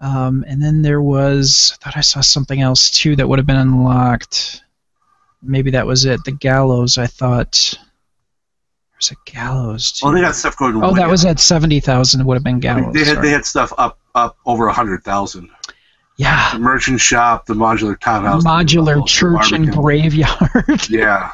[0.00, 3.46] Um, and then there was I thought I saw something else too that would have
[3.46, 4.62] been unlocked
[5.42, 6.24] maybe that was it.
[6.24, 7.78] The gallows, I thought.
[8.92, 10.06] There's a gallows too.
[10.06, 10.82] Well, they got stuff going.
[10.82, 12.20] oh, that was at seventy thousand.
[12.20, 12.94] It would have been gallows.
[12.94, 13.26] they had sorry.
[13.26, 15.50] they had stuff up up over a hundred thousand.
[16.22, 20.82] Yeah, The merchant shop, the modular townhouse, modular the church and graveyard.
[20.88, 21.30] Yeah,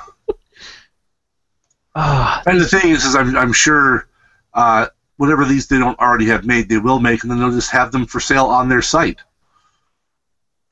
[1.94, 4.08] Ah, and the thing is, is I'm I'm sure
[4.54, 4.86] uh,
[5.16, 7.90] whatever these they don't already have made, they will make, and then they'll just have
[7.92, 9.18] them for sale on their site,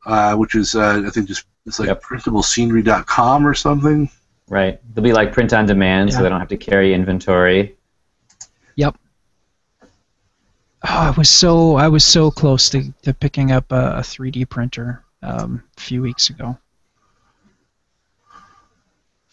[0.06, 2.02] uh, which is uh, I think just it's like Yep.
[2.02, 4.08] printablescenery.com or something.
[4.48, 4.78] Right.
[4.94, 7.76] They'll be like print on demand, so they don't have to carry inventory.
[10.84, 14.48] Oh, I was so I was so close to, to picking up a, a 3D
[14.48, 16.58] printer um, a few weeks ago.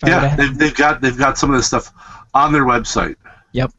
[0.02, 1.92] If Yeah, they've, they've got they've got some of this stuff
[2.34, 3.16] on their website.
[3.52, 3.72] Yep,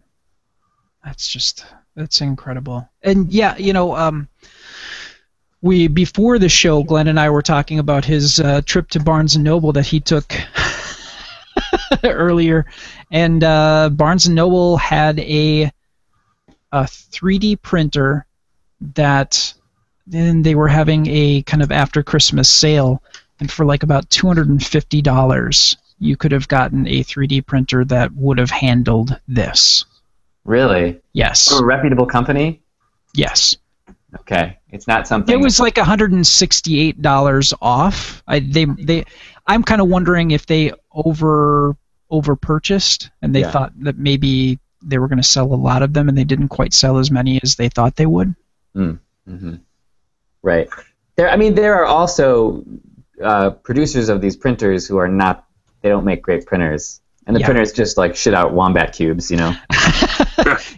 [1.04, 4.28] that's just that's incredible and yeah you know um
[5.62, 9.36] we before the show glenn and i were talking about his uh, trip to barnes
[9.36, 10.34] and noble that he took
[12.04, 12.66] earlier
[13.10, 15.70] and uh, barnes and noble had a
[16.74, 18.26] a 3d printer
[18.94, 19.54] that
[20.06, 23.02] then they were having a kind of after christmas sale
[23.40, 28.50] and for like about $250 you could have gotten a 3d printer that would have
[28.50, 29.84] handled this
[30.44, 31.00] Really?
[31.14, 32.60] yes From a reputable company?
[33.14, 33.56] Yes.
[34.20, 34.58] Okay.
[34.70, 38.22] It's not something It was like $168 off.
[38.26, 39.04] I they they
[39.46, 41.76] I'm kind of wondering if they over
[42.10, 43.50] over purchased and they Yeah.
[43.52, 46.48] thought that maybe they were going to sell a lot of them and they didn't
[46.48, 48.34] quite sell as many as they thought they would.
[48.74, 49.54] hmm
[50.42, 50.68] Right.
[51.16, 51.30] There.
[51.30, 52.64] I mean, there are also
[53.22, 55.46] uh, producers of these printers who are not.
[55.80, 57.46] They don't make great printers, and the Yeah.
[57.46, 59.30] printers just like shit out wombat cubes.
[59.30, 59.54] You know.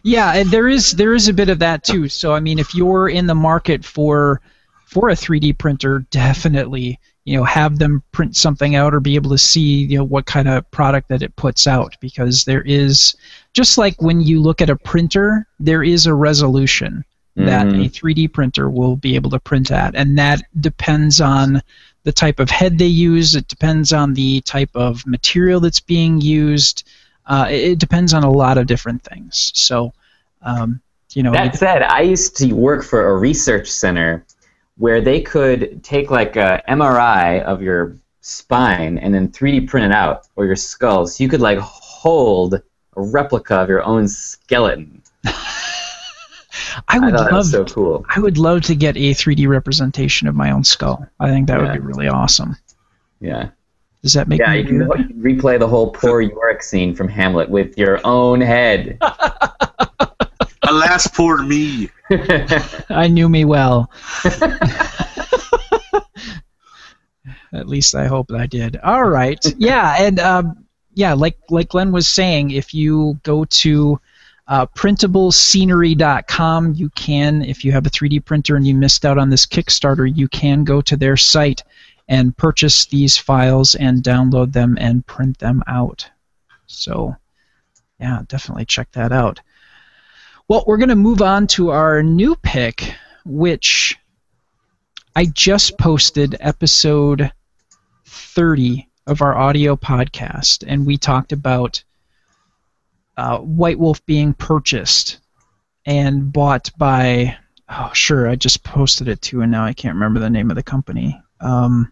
[0.05, 2.09] Yeah, and there is there is a bit of that too.
[2.09, 4.41] So I mean, if you're in the market for
[4.85, 9.31] for a 3D printer, definitely you know have them print something out or be able
[9.31, 13.15] to see you know what kind of product that it puts out because there is
[13.53, 17.05] just like when you look at a printer there is a resolution
[17.35, 17.85] that Mhm.
[17.85, 21.61] a 3D printer will be able to print at and that depends on
[22.05, 26.21] the type of head they use it depends on the type of material that's being
[26.21, 26.85] used
[27.27, 29.93] uh, it, it depends on a lot of different things so
[30.43, 30.81] um,
[31.13, 34.25] you know That said, I used to work for a research center
[34.79, 39.93] where they could take like a MRI of your spine and then 3D print it
[39.93, 42.63] out or your skull, so you could like hold a
[42.97, 45.03] replica of your own skeleton.
[46.89, 48.05] I would I love so cool.
[48.09, 51.07] I would love to get a 3D representation of my own skull.
[51.21, 52.57] I think that would be really awesome.
[53.21, 53.51] Yeah,
[54.03, 54.55] Does that make yeah.
[54.55, 54.81] You can
[55.21, 58.99] replay the whole poor Yorick scene from Hamlet with your own head.
[60.77, 61.89] Alas, poor me.
[62.91, 63.91] I knew me well.
[67.55, 68.77] At least I hope I did.
[68.79, 69.43] All right.
[69.57, 73.99] Yeah, and um, yeah, like like Glenn was saying, if you go to
[74.49, 79.31] uh, printablescenery.com, you can, if you have a 3D printer and you missed out on
[79.31, 81.63] this Kickstarter, you can go to their site
[82.07, 86.07] and purchase these files and download them and print them out.
[86.67, 87.17] So,
[87.99, 89.41] yeah, definitely check that out.
[90.49, 92.95] Well, we're going to move on to our new pick,
[93.25, 93.99] which
[95.17, 97.33] I just posted episode
[98.05, 101.83] 30 of our audio podcast, and we talked about
[103.17, 105.19] uh, White Wolf being purchased
[105.85, 107.37] and bought by.
[107.69, 110.57] Oh, sure, I just posted it too, and now I can't remember the name of
[110.57, 111.21] the company.
[111.41, 111.91] Um,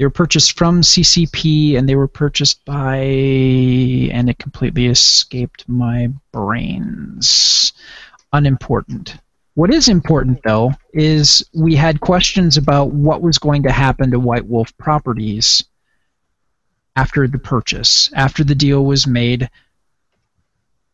[0.00, 6.08] they were purchased from CCP, and they were purchased by, and it completely escaped my
[6.32, 7.74] brains.
[8.32, 9.18] Unimportant.
[9.56, 14.18] What is important, though, is we had questions about what was going to happen to
[14.18, 15.64] White Wolf Properties
[16.96, 19.50] after the purchase, after the deal was made.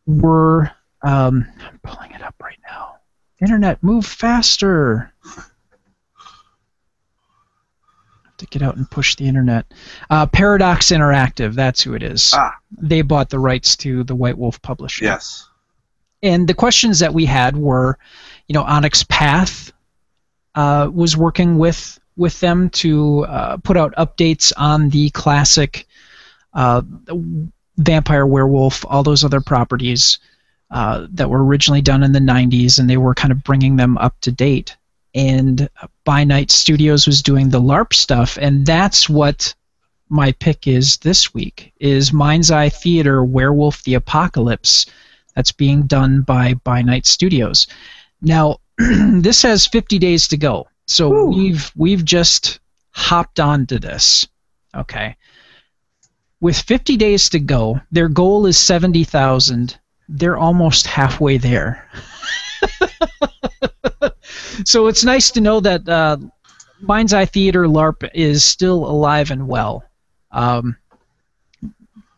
[0.05, 0.69] Were
[1.01, 2.97] um, I'm pulling it up right now.
[3.39, 5.13] Internet, move faster.
[8.37, 9.65] To get out and push the internet.
[10.11, 12.33] Uh, Paradox Interactive, that's who it is.
[12.35, 12.55] Ah.
[12.77, 15.47] They bought the rights to the White Wolf publisher Yes.
[16.21, 17.97] and the questions that we had were,
[18.47, 19.71] you know, Onyx Path
[20.55, 25.87] uh, was working with with them to uh, put out updates on the classic
[26.53, 26.81] uh,
[27.77, 30.17] Vampire Werewolf, all those other properties
[30.71, 33.97] uh, that were originally done in the 90s, and they were kind of bringing them
[33.99, 34.75] up to date.
[35.17, 35.67] And
[36.03, 39.55] By Night Studios was doing the LARP stuff, and that's what
[40.09, 44.85] my pick is this week: is Mind's Eye Theater Werewolf: The Apocalypse
[45.35, 47.65] that's being done by by Night Studios.
[48.21, 52.59] Now, this has 50 days to go, so we've we've just
[52.91, 54.27] hopped onto this.
[54.75, 55.15] Okay,
[56.41, 59.79] with 50 days to go, their goal is 70,000.
[60.09, 61.89] They're almost halfway there.
[64.65, 66.17] so it's nice to know that uh,
[66.81, 69.83] Mind's Eye Theater LARP is still alive and well.
[70.31, 70.77] Um,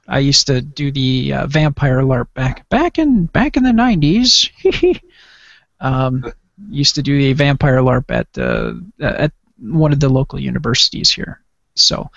[0.07, 4.49] I used to do the uh, vampire LARP back back in back in the '90s.
[5.79, 6.25] um,
[6.69, 11.41] used to do the vampire LARP at uh, at one of the local universities here.
[11.75, 12.09] So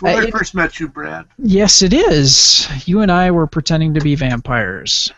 [0.00, 1.26] when I it- first met you, Brad.
[1.38, 2.66] yes, it is.
[2.86, 5.12] You and I were pretending to be vampires.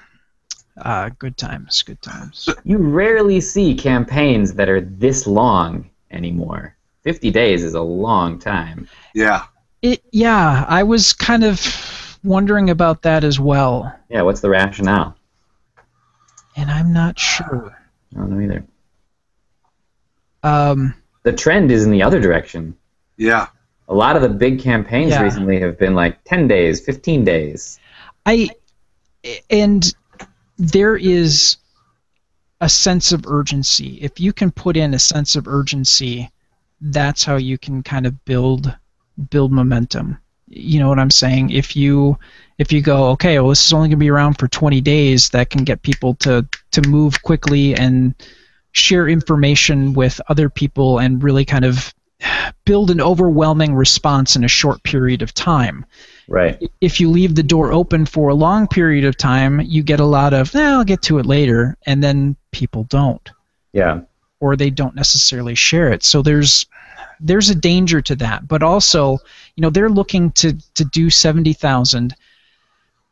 [0.82, 2.48] Uh, good times, good times.
[2.64, 6.76] You rarely see campaigns that are this long anymore.
[7.02, 8.88] 50 days is a long time.
[9.14, 9.44] Yeah.
[9.82, 15.16] It, yeah, I was kind of wondering about that as well, Yeah, what's the rationale?
[16.56, 17.76] and I'm not sure.
[18.14, 18.64] I don't know either.
[20.42, 22.76] Um, The trend is in the other direction.
[23.16, 23.48] Yeah.
[23.88, 25.22] A lot of the big campaigns Yeah.
[25.22, 27.78] recently have been like 10 days, 15 days.
[28.24, 28.48] I
[29.50, 29.92] and
[30.58, 31.56] there is
[32.60, 33.98] a sense of urgency.
[34.00, 36.30] If you can put in a sense of urgency,
[36.80, 38.74] that's how you can kind of build
[39.30, 40.18] build momentum.
[40.48, 41.50] You know what I'm saying?
[41.50, 42.18] If you
[42.58, 45.30] if you go, okay, well this is only going to be around for 20 days,
[45.30, 48.14] that can get people to to move quickly and
[48.72, 51.94] share information with other people and really kind of
[52.64, 55.84] build an overwhelming response in a short period of time
[56.28, 56.60] Right.
[56.80, 60.04] if you leave the door open for a long period of time, you get a
[60.04, 63.30] lot of, eh, I'll get to it later, and then people don't,
[63.72, 64.00] Yeah.
[64.40, 66.02] or they don't necessarily share it.
[66.04, 66.66] So there's
[67.18, 68.46] there's a danger to that.
[68.46, 69.12] But also,
[69.54, 72.14] you know, they're looking to to do seventy thousand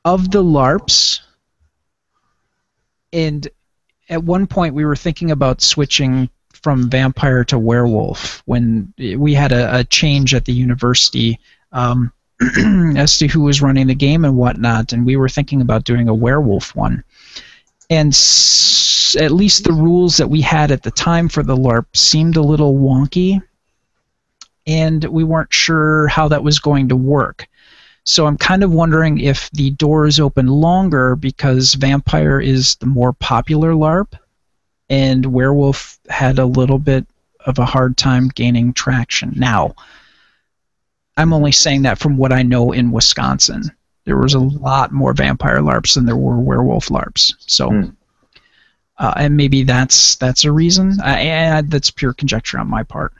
[0.05, 1.21] of the LARPs,
[3.12, 3.49] and
[4.11, 9.53] at one point we were thinking about switching from vampire to werewolf when we had
[9.53, 11.39] a, a change at the university
[11.73, 12.12] um,
[12.97, 16.09] as to who was running the game and whatnot, and we were thinking about doing
[16.09, 17.05] a werewolf one.
[17.91, 21.87] And s- at least the rules that we had at the time for the LARP
[21.95, 23.43] seemed a little wonky,
[24.66, 27.47] and we weren't sure how that was going to work.
[28.05, 32.87] So I'm kind of wondering if the door is open longer because vampire is the
[32.87, 34.18] more popular LARP,
[34.91, 37.07] and werewolf had a little bit
[37.47, 39.32] of a hard time gaining traction.
[39.37, 39.74] Now,
[41.17, 43.62] I'm only saying that from what I know in Wisconsin.
[44.05, 47.35] There was a lot more vampire LARPs than there were werewolf LARPs.
[47.39, 47.89] So, Hmm.
[48.99, 50.99] uh, and maybe that's that's a reason.
[51.03, 53.12] I, I, that's pure conjecture on my part.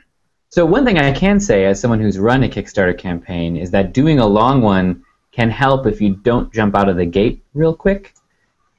[0.49, 3.93] So one thing I can say, as someone who's run a Kickstarter campaign, is that
[3.93, 7.75] doing a long one can help if you don't jump out of the gate real
[7.75, 8.13] quick.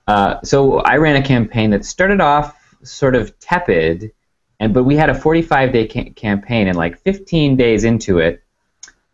[0.07, 4.13] Uh, so I ran a campaign that started off sort of tepid,
[4.61, 8.43] and but we had a 45-day ca- campaign, and like 15 days into it,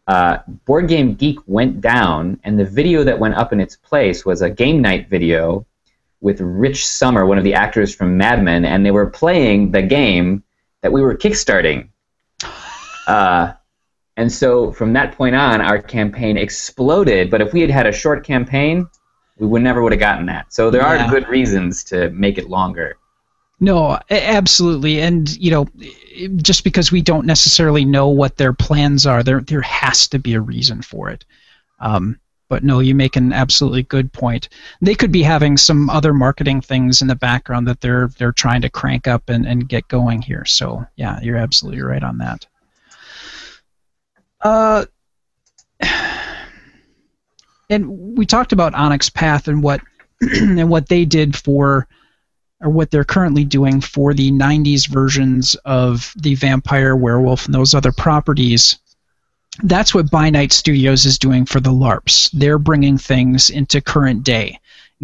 [0.06, 4.24] uh, Board Game Geek went down, and the video that went up in its place
[4.24, 5.66] was a game night video
[6.20, 9.82] with Rich Sommer, one of the actors from Mad Men, and they were playing the
[9.82, 10.42] game
[10.82, 11.88] that we were kickstarting.
[13.06, 13.52] Uh,
[14.16, 17.30] and so from that point on, our campaign exploded.
[17.30, 18.86] But if we had had a short campaign,
[19.38, 20.52] we would never would have gotten that.
[20.52, 21.06] So there Yeah.
[21.06, 22.96] are good reasons to make it longer.
[23.62, 25.68] No, absolutely, and you know,
[26.38, 30.34] just because we don't necessarily know what their plans are, there there has to be
[30.34, 31.24] a reason for it.
[31.78, 34.48] Um, but no, you make an absolutely good point.
[34.80, 38.62] They could be having some other marketing things in the background that they're they're trying
[38.62, 40.44] to crank up and, and get going here.
[40.44, 42.44] So yeah, you're absolutely right on that.
[44.40, 44.86] Uh,
[47.70, 49.80] and we talked about Onyx Path and what
[50.20, 51.86] and what they did for
[52.62, 57.74] or what they're currently doing for the 90s versions of the vampire werewolf and those
[57.74, 58.78] other properties
[59.64, 62.30] that's what by night studios is doing for the larps.
[62.30, 64.58] They're bringing things into current day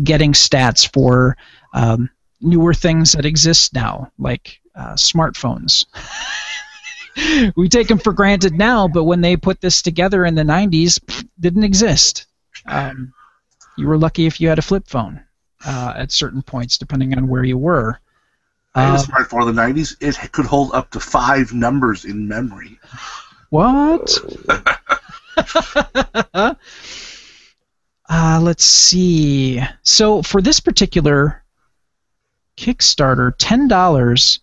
[0.05, 1.37] getting stats for
[1.75, 2.09] um,
[2.41, 5.87] newer things that exist now like uh, smartphones.
[7.57, 11.01] We take them for granted now but when they put this together in the 90s
[11.01, 12.27] pff, didn't exist.
[12.65, 13.13] Um,
[13.77, 15.21] you were lucky if you had a flip phone
[15.67, 17.99] uh, at certain points, depending on where you were.
[18.75, 19.97] I had a Uh, smartphone in the 90s.
[20.01, 22.79] It could hold up to five numbers in memory.
[23.51, 24.19] what?
[28.09, 29.61] uh, let's see.
[29.83, 31.43] So for this particular
[32.57, 34.41] Kickstarter, ten dollars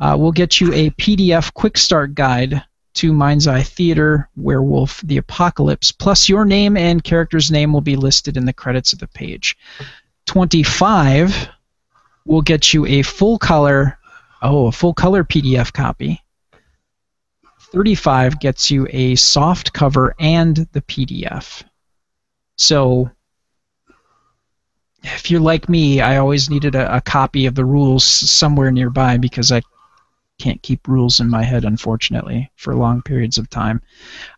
[0.00, 2.62] uh, will get you a PDF quick start guide
[2.94, 7.96] to Mind's Eye Theater, Werewolf, The Apocalypse, plus your name and character's name will be
[7.96, 9.56] listed in the credits of the page.
[10.30, 11.48] 25
[12.24, 13.98] will get you a full color,
[14.42, 16.22] oh, a full color PDF copy.
[17.72, 21.64] 35 gets you a soft cover and the PDF.
[22.54, 23.10] So
[25.02, 29.16] if you're like me, I always needed a, a copy of the rules somewhere nearby
[29.16, 29.62] because I
[30.40, 33.80] can't keep rules in my head, unfortunately, for long periods of time.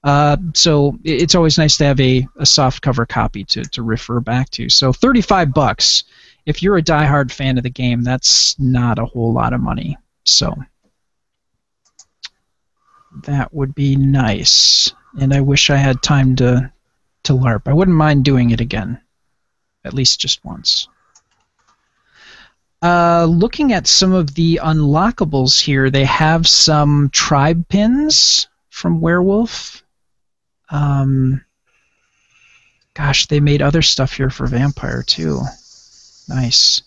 [0.04, 4.20] Uh, so it's always nice to have a, a soft cover copy to, to refer
[4.20, 4.68] back to.
[4.68, 6.04] So 35 bucks.
[6.44, 9.96] If you're a diehard fan of the game, that's not a whole lot of money.
[10.24, 10.54] So
[13.24, 14.92] that would be nice.
[15.20, 16.72] And I wish I had time to
[17.24, 17.68] to LARP.
[17.68, 19.00] I wouldn't mind doing it again,
[19.84, 20.88] at least just once.
[22.82, 29.84] Uh, looking at some of the unlockables here, they have some tribe pins from Werewolf.
[30.68, 31.44] Um,
[32.94, 35.40] gosh, they made other stuff here for Vampire too.
[36.28, 36.82] Nice.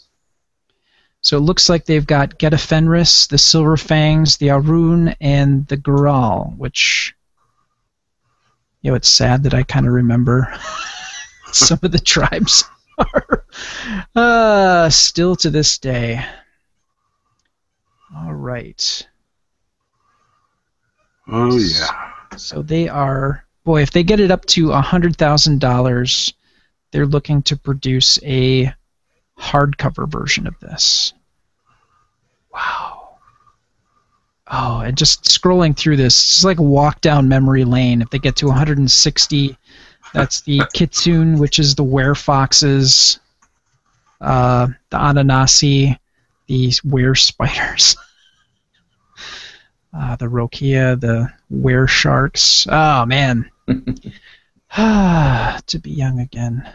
[1.21, 5.65] So it looks like they've got Get of Fenris, the Silver Fangs, the Arun, and
[5.67, 7.15] the Graal, which
[8.81, 10.53] you know, it's sad that I kind of remember
[11.51, 12.63] some of the tribes
[12.97, 13.45] are
[14.15, 16.23] uh, still to this day.
[18.15, 19.07] All right.
[21.27, 22.11] Oh, yeah.
[22.37, 26.33] So they are boy, if they get it up to a hundred thousand dollars,
[26.91, 28.73] they're looking to produce a
[29.37, 31.13] hardcover version of this.
[32.53, 33.17] Wow.
[34.49, 38.01] Oh, and just scrolling through this, it's like walk down memory lane.
[38.01, 39.57] If they get to 160,
[40.15, 43.19] that's the Kitsune, which is the werefoxes,
[44.21, 45.97] uh, the Ananasi,
[46.47, 47.95] the were spiders.
[49.97, 52.67] Uh, the Rokea, the were sharks.
[52.69, 53.49] Oh man,
[54.75, 56.69] to be young again.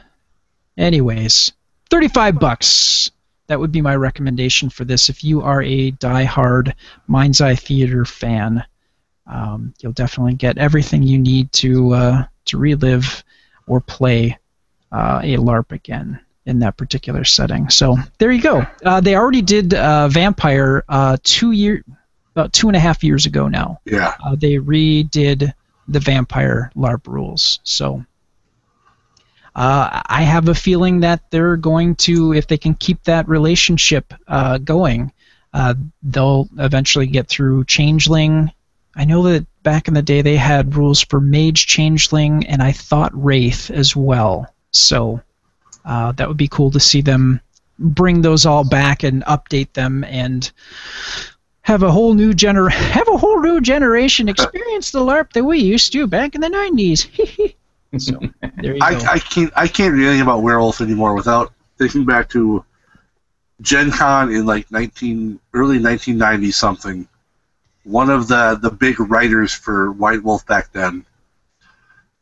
[0.79, 1.53] Anyways,
[1.91, 3.11] thirty-five bucks.
[3.47, 5.11] that would be my recommendation for this.
[5.11, 6.75] If you are a die-hard
[7.09, 8.65] Mind's Eye Theater fan,
[9.31, 13.25] um, you'll definitely get everything you need to uh, to relive
[13.67, 14.37] or play
[14.93, 17.71] uh, a LARP again in that particular setting.
[17.71, 18.67] So there you go.
[18.85, 21.85] Uh, they already did uh, Vampire uh, two year,
[22.35, 23.81] about two and a half years ago now.
[23.85, 24.15] Yeah.
[24.25, 25.53] Uh, they redid
[25.87, 27.61] the Vampire LARP rules.
[27.63, 28.05] So
[29.55, 34.13] uh, I have a feeling that they're going to, if they can keep that relationship
[34.27, 35.13] uh, going,
[35.53, 38.51] uh, they'll eventually get through Changeling.
[38.97, 42.73] I know that back in the day they had rules for Mage, Changeling, and I
[42.73, 44.53] thought Wraith as well.
[44.73, 45.21] So
[45.85, 47.41] uh, that would be cool to see them
[47.79, 50.51] bring those all back and update them and
[51.63, 55.59] have a whole new gener have a whole new generation experience the LARP that we
[55.59, 57.09] used to back in the nineties.
[57.99, 58.19] so
[58.63, 59.07] there you I, go.
[59.07, 62.65] I can't I can't read anything about werewolf anymore without thinking back to
[63.63, 67.09] Gen Con in like nineteen early nineteen ninety something.
[67.85, 71.05] One of the the big writers for White Wolf back then.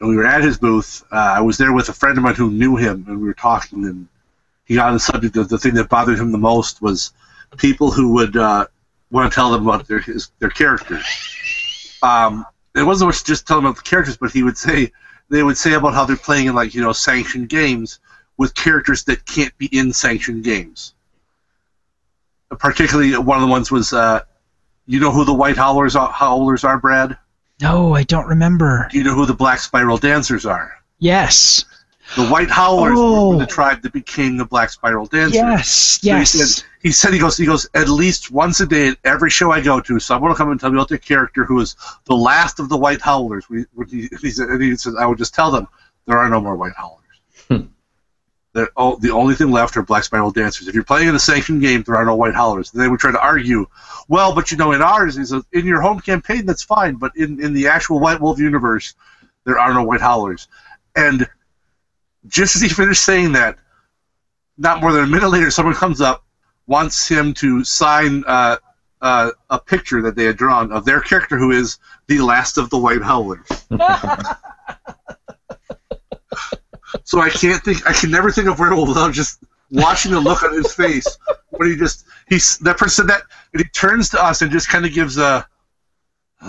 [0.00, 1.04] And we were at his booth.
[1.10, 3.34] Uh, I was there with a friend of mine who knew him, and we were
[3.34, 3.84] talking.
[3.84, 4.08] And
[4.64, 7.12] he got on the subject of the thing that bothered him the most was
[7.56, 8.66] people who would uh,
[9.10, 11.04] want to tell them about their his, their characters.
[12.02, 12.46] Um,
[12.76, 14.92] it wasn't just telling about the characters, but he would say
[15.30, 17.98] they would say about how they're playing in like you know sanctioned games
[18.36, 20.94] with characters that can't be in sanctioned games.
[22.50, 24.22] Particularly, one of the ones was, uh,
[24.88, 27.16] you know who the White Howlers are, Howlers are, Brad?
[27.60, 28.88] no, I don't remember.
[28.90, 30.72] Do you know who the Black Spiral Dancers are?
[30.98, 31.64] Yes.
[32.16, 33.30] The White Howlers Oh.
[33.30, 35.34] were the tribe that became the Black Spiral Dancers.
[35.34, 35.68] Yes.
[35.68, 36.32] So Yes.
[36.32, 39.28] He said, he said he goes he goes at least once a day at every
[39.28, 40.00] show I go to.
[40.00, 41.76] Someone will come and tell me about their character who is
[42.06, 43.48] the last of the White Howlers.
[43.50, 45.68] We, he, he said, he said I would just tell them
[46.06, 47.04] there are no more White Howlers.
[48.58, 50.66] They're, oh, the only thing left are Black Spiral Dancers.
[50.66, 52.72] If you're playing in a sanctioned game, there are no White Howlers.
[52.72, 53.66] They would try to argue,
[54.08, 57.16] well, but you know, in ours, he says, in your home campaign, that's fine, but
[57.16, 58.94] in, in the actual White Wolf universe,
[59.44, 60.48] there are no White Howlers.
[60.96, 61.28] And
[62.26, 63.58] just as he finished saying that,
[64.56, 66.24] not more than a minute later, someone comes up,
[66.66, 68.56] wants him to sign uh,
[69.00, 71.78] uh, a picture that they had drawn of their character, who is
[72.08, 73.46] the last of the White Howlers.
[77.04, 80.42] so I can't think, I can never think of Werewolf without just watching the look
[80.42, 81.18] on his face
[81.50, 83.22] when he just he's that person that,
[83.52, 85.46] and he turns to us and just kind of gives a.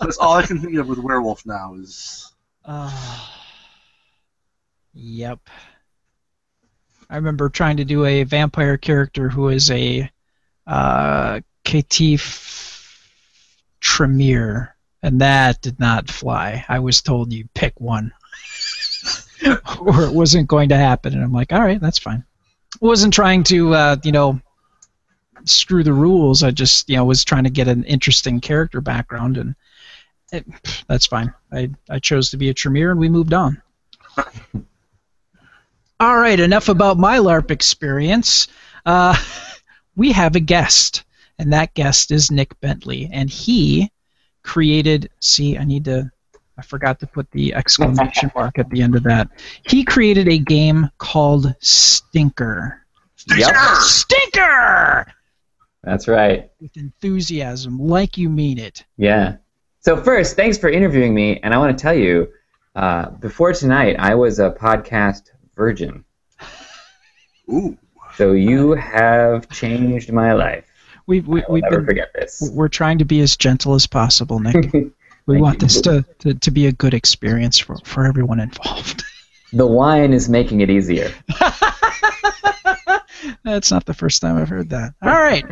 [0.00, 2.32] That's all I can think of with Werewolf now is.
[2.64, 3.28] Uh,
[4.92, 5.40] yep.
[7.10, 10.10] I remember trying to do a vampire character who is a
[10.66, 13.08] uh, Caitiff
[13.80, 14.73] Tremere,
[15.04, 16.64] and that did not fly.
[16.66, 18.10] I was told you pick one,
[19.78, 22.24] or it wasn't going to happen, and I'm like, all right, that's fine.
[22.80, 24.40] wasn't trying to, uh, you know,
[25.44, 26.42] screw the rules.
[26.42, 29.54] I just, you know, was trying to get an interesting character background, and
[30.32, 30.46] it,
[30.88, 31.34] that's fine.
[31.52, 33.60] I, I chose to be a Tremere, and we moved on.
[36.00, 38.48] All right, enough about my LARP experience.
[38.86, 39.14] Uh,
[39.96, 41.04] we have a guest,
[41.38, 43.90] and that guest is Nick Bentley, and he
[44.44, 45.10] created.
[45.20, 46.10] See, I need to.
[46.56, 49.28] I forgot to put the exclamation mark at the end of that.
[49.66, 52.80] He created a game called Stinker.
[53.36, 53.54] Yep.
[53.80, 55.06] Stinker!
[55.82, 56.50] That's right.
[56.60, 58.84] With enthusiasm, like you mean it.
[58.96, 59.36] Yeah.
[59.80, 62.28] So first, thanks for interviewing me, and I want to tell you,
[62.76, 66.04] uh, before tonight, I was a podcast virgin.
[67.50, 67.76] Ooh.
[68.14, 70.64] So you have changed my life.
[71.06, 72.50] We, we, I will we've never been, forget this.
[72.52, 74.72] we're trying to be as gentle as possible, Nick.
[75.26, 75.60] We want you.
[75.68, 79.02] this to, to, to be a good experience for, for everyone involved.
[79.54, 81.12] The wine is making it easier.
[83.44, 84.94] That's not the first time I've heard that.
[85.00, 85.44] All right.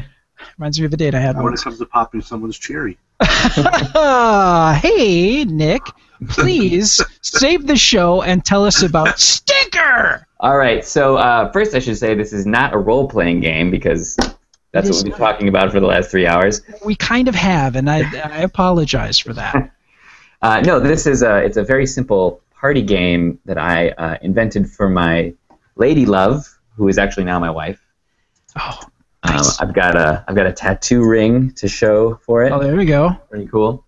[0.59, 1.63] Reminds me of a date I had When it once.
[1.65, 2.99] comes to popping someone's cherry.
[3.23, 3.85] hey,
[5.45, 5.83] Nick,
[6.29, 10.27] please save the show and tell us about Stinker!
[10.41, 10.85] All right.
[10.85, 14.17] So uh, first, I should say this is not a role-playing game because
[14.73, 16.63] that's what we've been talking about for the last three hours.
[16.85, 19.71] We kind of have, and I, I apologize for that.
[20.43, 24.69] Uh, no, this is a it's a very simple party game that I uh, invented
[24.69, 25.33] for my
[25.77, 26.45] lady love,
[26.77, 27.81] who is actually now my wife.
[28.59, 28.81] Oh,
[29.23, 29.61] Um, Nice.
[29.61, 32.51] I've got a I've got a tattoo ring to show for it.
[32.51, 33.11] oh there we go.
[33.31, 33.85] Pretty cool.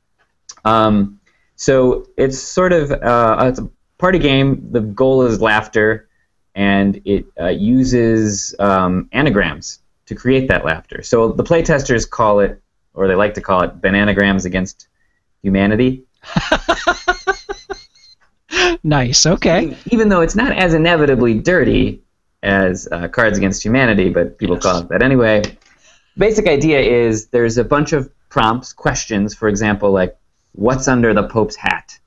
[0.64, 1.18] Um,
[1.56, 3.68] so it's sort of uh, it's a
[3.98, 4.68] party game.
[4.70, 6.08] The goal is laughter,
[6.54, 11.02] and it uh, uses um, anagrams to create that laughter.
[11.02, 14.88] So the playtesters call it, or they like to call it, bananagrams against
[15.42, 16.04] humanity.
[18.84, 19.24] Nice.
[19.24, 19.76] Okay.
[19.90, 22.02] Even though it's not as inevitably dirty
[22.42, 25.42] as uh, Cards Against Humanity, but people call it that anyway.
[26.18, 30.16] Basic idea is there's a bunch of prompts, questions, for example, like
[30.52, 31.98] what's under the Pope's hat?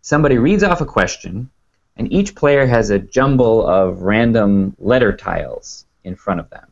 [0.00, 1.50] Somebody reads off a question,
[1.96, 6.67] and each player has a jumble of random letter tiles in front of them.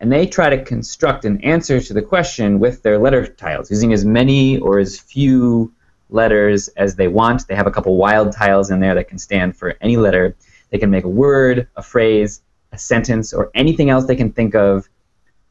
[0.00, 3.92] And they try to construct an answer to the question with their letter tiles, using
[3.92, 5.72] as many or as few
[6.10, 7.46] letters as they want.
[7.46, 10.36] They have a couple wild tiles in there that can stand for any letter.
[10.70, 12.42] They can make a word, a phrase,
[12.72, 14.88] a sentence, or anything else they can think of.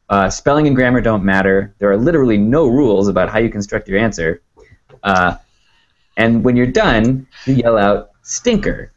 [0.08, 1.74] Uh, spelling and grammar don't matter.
[1.78, 4.42] There are literally no rules about how you construct your answer.
[5.02, 5.36] Uh,
[6.16, 8.92] and when you're done, you yell out "stinker."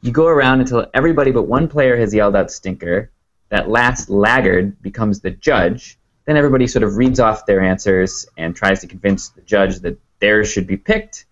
[0.00, 3.10] You go around until everybody but one player has yelled out "stinker."
[3.50, 5.98] That last laggard becomes the judge.
[6.26, 9.98] Then everybody sort of reads off their answers and tries to convince the judge that
[10.20, 11.26] theirs should be picked.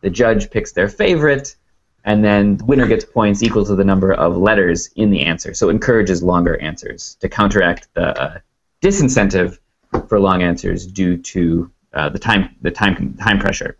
[0.00, 1.56] The judge picks their favorite,
[2.04, 5.54] and then the winner gets points equal to the number of letters in the answer.
[5.54, 8.38] So it encourages longer answers to counteract the uh,
[8.82, 9.58] disincentive
[10.08, 13.76] for long answers due to uh, the time the time time pressure.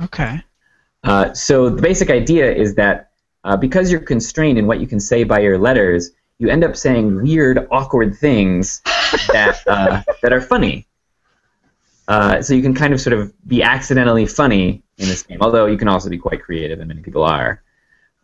[0.00, 0.42] Okay.
[1.02, 3.10] Uh, so the basic idea is that
[3.44, 6.76] uh, because you're constrained in what you can say by your letters, you end up
[6.76, 8.80] saying weird, awkward things
[9.32, 10.86] that uh, that are funny.
[12.06, 15.66] Uh, so you can kind of sort of be accidentally funny in this game, although
[15.66, 17.62] you can also be quite creative, and many people are.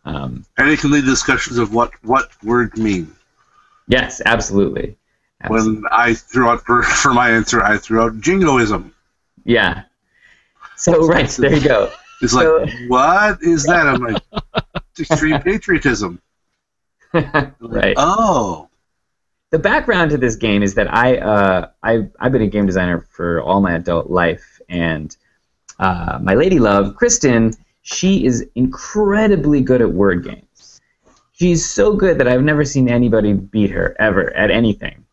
[0.05, 3.13] Um, And it can lead to discussions of what what words mean.
[3.87, 4.97] yes, absolutely.
[5.43, 5.75] Absolutely.
[5.81, 8.93] When I threw out for, for my answer, I threw out jingoism.
[9.43, 9.83] Yeah.
[10.77, 11.91] So right there you go.
[12.23, 13.87] It's like, So- what is that?
[13.87, 14.21] I'm like,
[14.99, 16.21] extreme patriotism.
[17.59, 17.95] right.
[17.97, 18.69] Oh,
[19.49, 23.01] the background to this game is that I uh, I I've been a game designer
[23.01, 25.15] for all my adult life, and
[25.79, 30.81] uh, my lady love Kristen, she is incredibly good at word games.
[31.33, 35.05] She's so good that I've never seen anybody beat her ever at anything.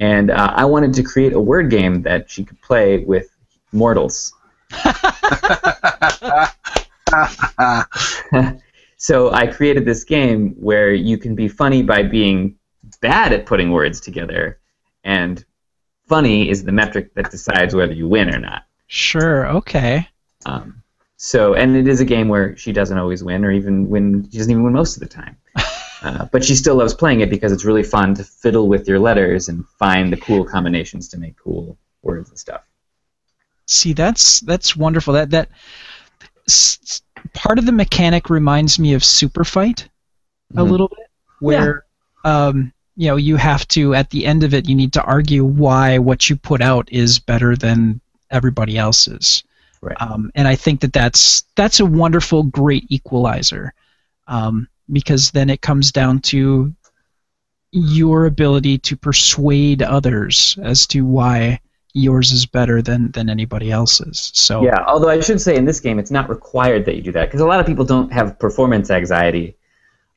[0.00, 3.28] And uh, I wanted to create a word game that she could play with
[3.72, 4.34] mortals.
[8.96, 12.56] so I created this game where you can be funny by being
[13.00, 14.60] bad at putting words together,
[15.02, 15.44] and
[16.06, 18.64] funny is the metric that decides whether you win or not.
[18.86, 19.48] Sure.
[19.48, 20.08] Okay.
[20.46, 20.82] Um,
[21.16, 24.28] so, and it is a game where she doesn't always win, or even win.
[24.30, 25.36] She doesn't even win most of the time.
[26.02, 28.98] Uh, but she still loves playing it because it's really fun to fiddle with your
[28.98, 32.60] letters and find the cool combinations to make cool words and stuff.
[33.64, 35.14] See, that's that's wonderful.
[35.14, 35.48] That that
[36.48, 39.88] s- s- part of the mechanic reminds me of Super Fight
[40.56, 40.70] a Mhm.
[40.70, 41.06] little bit,
[41.40, 41.84] where
[42.24, 45.44] um, you know you have to at the end of it you need to argue
[45.44, 49.42] why what you put out is better than everybody else's.
[49.80, 50.00] Right.
[50.00, 53.74] Um, and I think that that's that's a wonderful, great equalizer,
[54.26, 56.72] um, because then it comes down to
[57.72, 61.60] your ability to persuade others as to why
[61.94, 64.30] yours is better than than anybody else's.
[64.34, 67.12] So Yeah, although I should say in this game it's not required that you do
[67.12, 69.56] that because a lot of people don't have performance anxiety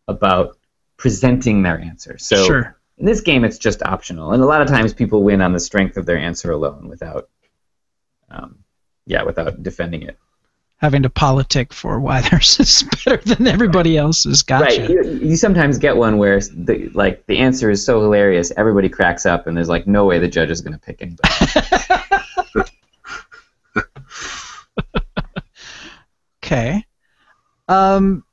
[0.08, 0.58] about
[0.98, 2.18] presenting their answer.
[2.18, 2.80] So sure.
[2.98, 5.60] in this game it's just optional, and a lot of times people win on the
[5.60, 7.30] strength of their answer alone without,
[8.30, 8.58] um,
[9.06, 10.18] yeah, without defending it.
[10.78, 14.44] Having to politic for why theirs is better than everybody else's.
[14.44, 14.82] Gotcha.
[14.82, 14.90] Right.
[14.90, 19.26] You, you sometimes get one where the like the answer is so hilarious, everybody cracks
[19.26, 22.70] up, and there's like no way the judge is going to pick anybody.
[26.48, 26.86] Okay.
[27.68, 28.24] Um,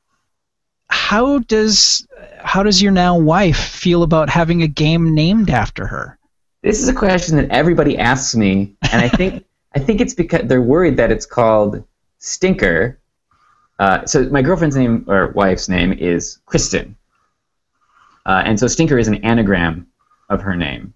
[0.87, 2.07] how does
[2.39, 6.17] how does your now wife feel about having a game named after her?
[6.63, 9.43] This is a question that everybody asks me, and I think
[9.75, 11.83] I think it's because they're worried that it's called
[12.19, 12.99] Stinker.
[13.79, 16.95] Uh, so my girlfriend's name or wife's name is Kristen,
[18.25, 19.87] uh, and so Stinker is an anagram
[20.29, 20.93] of her name.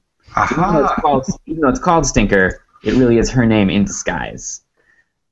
[0.52, 3.84] Even though, it's called, even though it's called Stinker, it really is her name in
[3.84, 4.62] disguise.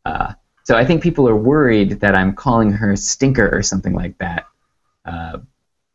[0.05, 0.33] Uh,
[0.63, 4.47] so I think people are worried that I'm calling her Stinker or something like that
[5.05, 5.37] uh,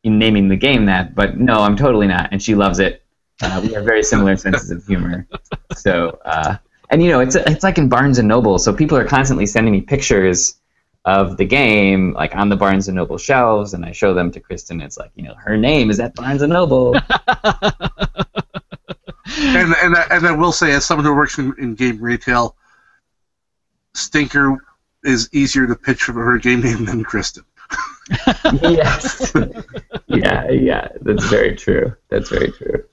[0.04, 3.02] in naming the game that, but no, I'm totally not, and she loves it.
[3.42, 5.26] Uh, we have very similar senses of humor.
[5.74, 6.56] So, uh,
[6.92, 8.58] and you know, it's it's like in Barnes and Noble.
[8.58, 10.60] So people are constantly sending me pictures
[11.04, 14.40] of the game, like on the Barnes and Noble shelves, and I show them to
[14.40, 14.80] Kristen.
[14.80, 16.94] It's like, you know, her name is at Barnes and Noble.
[19.38, 22.56] And and I- and I will say, as someone who works in, in game retail,
[23.94, 24.58] Stinker
[25.04, 27.44] is easier to pitch for her game name than Kristen.
[28.62, 29.32] yes.
[30.06, 31.94] yeah, yeah, that's very true.
[32.10, 32.84] That's very true.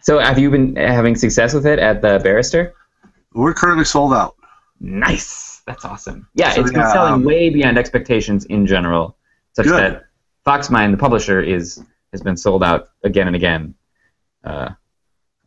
[0.00, 2.74] So, have you been having success with it at the Barrister?
[3.34, 4.36] We're currently sold out.
[4.80, 5.62] Nice.
[5.66, 6.28] That's awesome.
[6.34, 9.16] Yeah, So, it's been yeah, selling um, way beyond expectations in general,
[9.54, 9.74] such Good.
[9.74, 10.04] that
[10.46, 13.74] Foxmind, the publisher, is has been sold out again and again.
[14.44, 14.70] Uh,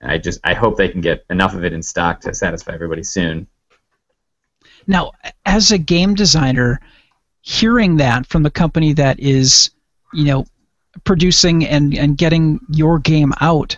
[0.04, 3.04] I just I hope they can get enough of it in stock to satisfy everybody
[3.04, 3.48] soon.
[4.88, 5.12] Now,
[5.46, 6.80] as a game designer,
[7.42, 9.72] hearing that from the company that is,
[10.14, 10.46] you know,
[11.04, 13.78] producing and, and getting your game out,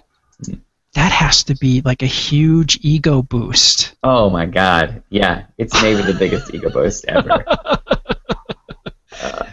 [0.93, 3.95] that has to be like a huge ego boost.
[4.03, 7.43] Oh my god, yeah, it's maybe the biggest ego boost ever.
[9.21, 9.45] Uh,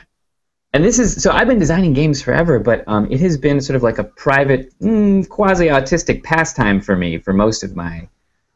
[0.72, 3.76] and this is so I've been designing games forever, but um, it has been sort
[3.76, 8.09] of like a private, mm, quasi-autistic pastime for me for most of my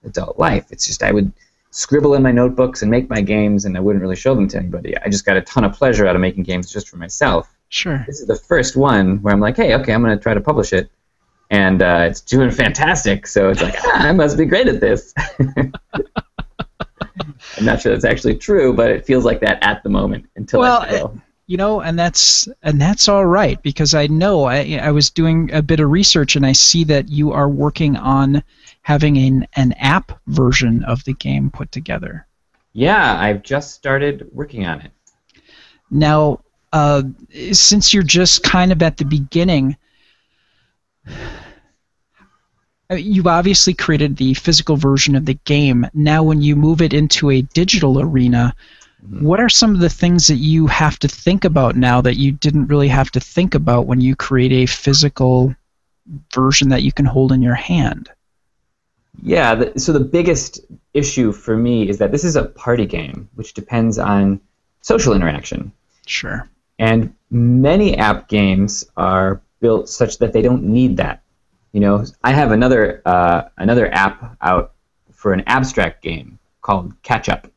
[0.05, 0.67] adult life.
[0.71, 1.33] It's just I would
[1.71, 4.59] scribble in my notebooks and make my games, and I wouldn't really show them to
[4.59, 4.97] anybody.
[4.97, 7.53] I just got a ton of pleasure out of making games just for myself.
[7.69, 8.05] Sure.
[8.07, 10.41] This is the first one where I'm like, hey, okay, I'm going to try to
[10.41, 10.89] publish it,
[11.55, 13.27] and uh, it's doing fantastic.
[13.27, 15.15] So it's like, ah, I must be great at this.
[17.57, 20.61] I'm not sure that's actually true, but it feels like that at the moment until
[20.61, 21.21] Well, I fail.
[21.47, 25.51] you know and that's and that's all right because i know i i was doing
[25.53, 28.43] a bit of research and i see that you are working on
[28.81, 32.27] having an an app version of the game put together
[32.73, 34.91] Yeah, I've just started working on it.
[35.91, 36.41] now
[36.73, 37.03] uh,
[37.53, 39.77] since you're just kind of at the beginning
[42.91, 47.31] you've obviously created the physical version of the game now when you move it into
[47.31, 48.55] a digital arena
[49.05, 49.25] mm-hmm.
[49.25, 52.33] what are some of the things that you have to think about now that you
[52.33, 55.55] didn't really have to think about when you create a physical
[56.33, 58.11] version that you can hold in your hand?
[59.23, 60.61] Yeah, the, so the biggest
[60.93, 64.41] issue for me is that this is a party game, which depends on
[64.81, 65.73] social interaction.
[66.07, 66.49] Sure.
[66.79, 71.23] And many app games are built such that they don't need that.
[71.75, 74.75] You know, I have another uh, another app out
[75.13, 77.49] for an abstract game called Catch Up.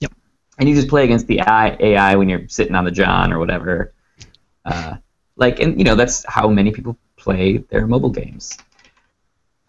[0.00, 0.12] Yep.
[0.58, 3.38] And you just play against the AI, AI when you're sitting on the John or
[3.38, 3.94] whatever.
[4.66, 4.96] Uh,
[5.36, 8.58] like, and you know, that's how many people play their mobile games.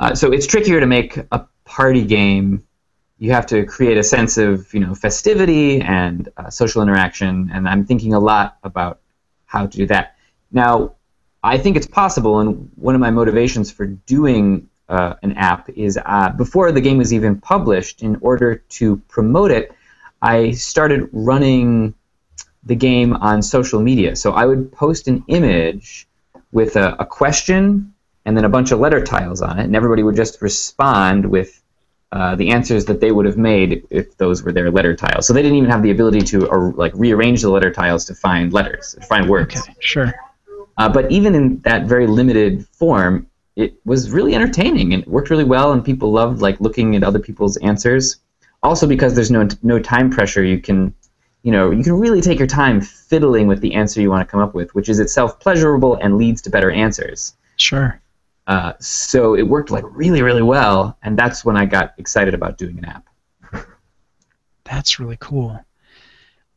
[0.02, 2.62] Uh, so it's trickier to make a party game.
[3.20, 7.70] You have to create a sense of you know festivity and uh, social interaction, and
[7.70, 9.00] I'm thinking a lot about
[9.46, 10.18] how to do that.
[10.52, 10.96] Now,
[11.44, 16.00] I think it's possible, and one of my motivations for doing uh, an app is
[16.06, 19.76] uh, before the game was even published, in order to promote it,
[20.22, 21.94] I started running
[22.64, 24.16] the game on social media.
[24.16, 26.08] So I would post an image
[26.54, 27.94] with a, a question
[28.26, 31.62] and then a bunch of letter tiles on it, and everybody would just respond with
[32.14, 35.28] uh, the answers that they would have made if those were their letter tiles.
[35.28, 38.16] So they didn't even have the ability to uh, like rearrange the letter tiles to
[38.16, 39.58] find letters, to find words.
[39.58, 40.14] Okay, sure.
[40.78, 45.30] Uh, but even in that very limited form, it was really entertaining and it worked
[45.30, 48.18] really well, and people loved like looking at other people's answers.
[48.64, 50.94] Also, because there's no no time pressure, you can,
[51.44, 54.32] you know, you can really take your time fiddling with the answer you want to
[54.32, 57.36] come up with, which is itself pleasurable and leads to better answers.
[57.58, 58.00] Sure.
[58.48, 62.58] Uh, so it worked like really, really well, and that's when I got excited about
[62.58, 63.08] doing an app.
[64.64, 65.60] That's really cool.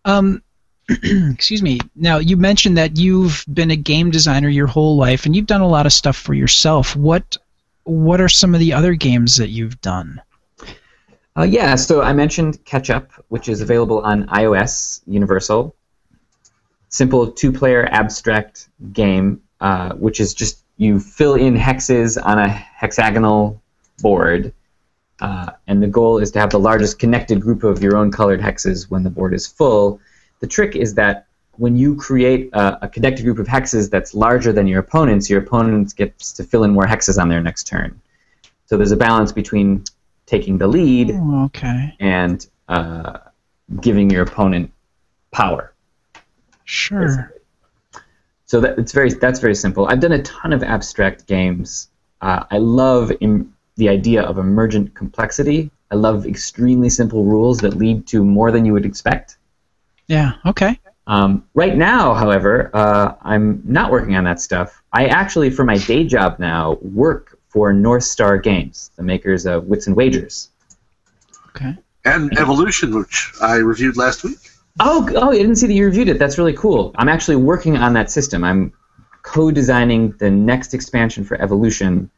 [0.04, 0.42] Um,
[1.02, 1.80] excuse me.
[1.96, 5.60] Now you mentioned that you've been a game designer your whole life, and you've done
[5.60, 6.94] a lot of stuff for yourself.
[6.94, 7.36] What
[7.84, 10.20] What are some of the other games that you've done?
[11.36, 15.74] Uh, yeah, so I mentioned Catch Up, which is available on iOS Universal.
[16.88, 23.60] Simple two-player abstract game, uh, which is just you fill in hexes on a hexagonal
[23.98, 24.52] board,
[25.20, 28.40] uh, and the goal is to have the largest connected group of your own colored
[28.40, 30.00] hexes when the board is full.
[30.40, 31.26] The trick is that
[31.56, 35.40] when you create a, a connected group of hexes that's larger than your opponent's, your
[35.40, 37.98] opponent gets to fill in more hexes on their next turn.
[38.66, 39.84] So there's a balance between
[40.26, 41.94] taking the lead Oh, okay.
[42.00, 43.18] and uh,
[43.80, 44.70] giving your opponent
[45.30, 45.72] power.
[46.64, 47.32] Sure.
[48.46, 49.86] So that it's very that's very simple.
[49.86, 51.88] I've done a ton of abstract games.
[52.20, 55.70] Uh, I love Im- the idea of emergent complexity.
[55.90, 59.36] I love extremely simple rules that lead to more than you would expect.
[60.08, 60.32] Yeah.
[60.44, 60.78] Okay.
[61.06, 64.82] Um, right now, however, uh, I'm not working on that stuff.
[64.92, 69.64] I actually, for my day job now, work for North Star Games, the makers of
[69.64, 70.48] Wits and Wagers.
[71.50, 71.76] Okay.
[72.04, 74.38] And Evolution, which I reviewed last week.
[74.80, 76.18] Oh, oh, I didn't see that you reviewed it.
[76.18, 76.92] That's really cool.
[76.98, 78.44] I'm actually working on that system.
[78.44, 78.72] I'm
[79.22, 82.10] co-designing the next expansion for Evolution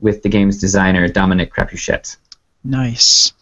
[0.00, 2.16] with the game's designer Dominic Crapuchettes.
[2.64, 3.32] Nice.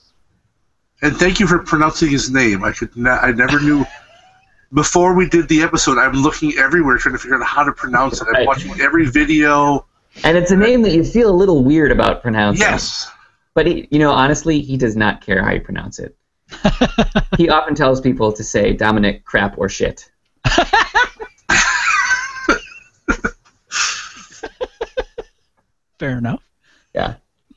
[1.03, 2.65] And thank you for pronouncing his name.
[2.65, 3.85] I could ne- I never knew.
[4.73, 8.21] Before we did the episode, I'm looking everywhere trying to figure out how to pronounce
[8.21, 8.27] it.
[8.29, 8.47] I'm Right.
[8.47, 9.87] watching every video.
[10.25, 12.61] And it's a name that you feel a little weird about pronouncing.
[12.63, 13.11] Yes.
[13.55, 16.17] But he, you know, honestly, he does not care how you pronounce it.
[17.37, 20.11] he often tells people to say Dominic crap or shit.
[25.99, 26.43] Fair enough.
[26.95, 27.15] Yeah.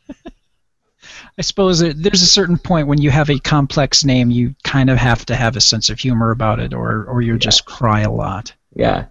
[1.39, 4.89] I suppose there- there's a certain point when you have a complex name, you kind
[4.89, 8.01] of have to have a sense of humor about it, or or you'll just cry
[8.01, 8.53] a lot.
[8.75, 9.05] Yeah.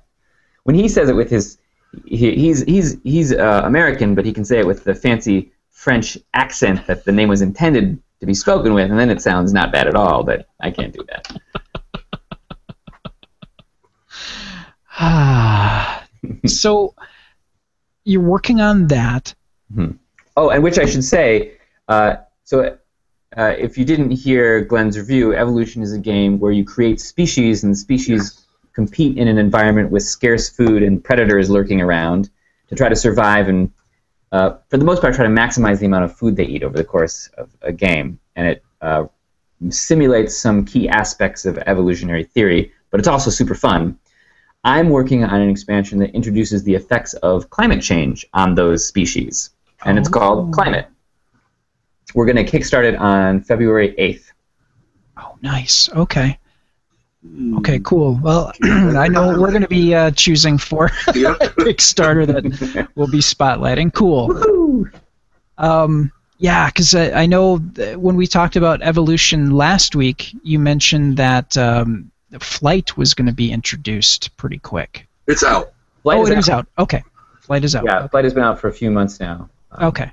[0.65, 1.59] When he says it with his,
[2.05, 6.19] he, he's he's he's uh, American, but he can say it with the fancy French
[6.35, 9.71] accent that the name was intended to be spoken with, and then it sounds not
[9.71, 10.25] bad at all.
[10.25, 11.37] But I can't do that.
[14.99, 16.05] Ah.
[16.47, 16.95] so
[18.05, 19.35] you're working on that.
[20.37, 21.53] Oh, and which I should say,
[21.89, 22.79] so
[23.37, 27.65] uh, if you didn't hear Glenn's review, Evolution is a game where you create species,
[27.65, 32.31] and the species compete in an environment with scarce food and predators lurking around
[32.69, 33.71] to try to survive and,
[34.33, 36.77] uh, for the most part, try to maximize the amount of food they eat over
[36.77, 38.19] the course of a game.
[38.35, 39.07] And it uh,
[39.71, 43.99] simulates some key aspects of evolutionary theory, but it's also super fun.
[44.65, 49.51] I'm working on an expansion that introduces the effects of climate change on those species,
[49.85, 50.13] and it's Oh.
[50.13, 50.89] called Climate.
[52.15, 54.33] We're going to kickstart it on February 8th.
[55.19, 55.89] Oh, nice.
[55.91, 56.39] Okay.
[57.23, 57.59] Hmm.
[57.59, 58.19] Okay, cool.
[58.23, 61.39] Well, I know we're going to be uh, choosing for Yep.
[61.59, 63.93] Kickstarter that we'll be spotlighting.
[63.93, 64.87] Cool.
[65.59, 71.17] Um, yeah, because I, I know when we talked about evolution last week, you mentioned
[71.17, 75.07] that um, flight was going to be introduced pretty quick.
[75.27, 75.73] It's out.
[76.03, 76.67] Flight oh, is it is out.
[76.79, 77.03] Okay,
[77.41, 77.85] flight is out.
[77.85, 79.49] Yeah, Flight has been out for a few months now.
[79.73, 80.13] Um, Okay.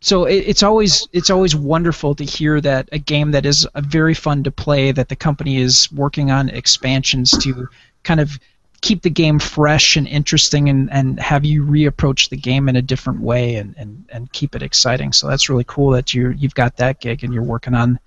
[0.00, 4.14] So it, it's always it's always wonderful to hear that a game that is very
[4.14, 7.68] fun to play that the company is working on expansions to
[8.02, 8.38] kind of
[8.82, 12.82] keep the game fresh and interesting and, and have you reapproach the game in a
[12.82, 15.12] different way and, and, and keep it exciting.
[15.12, 17.98] So that's really cool that you you've got that gig and you're working on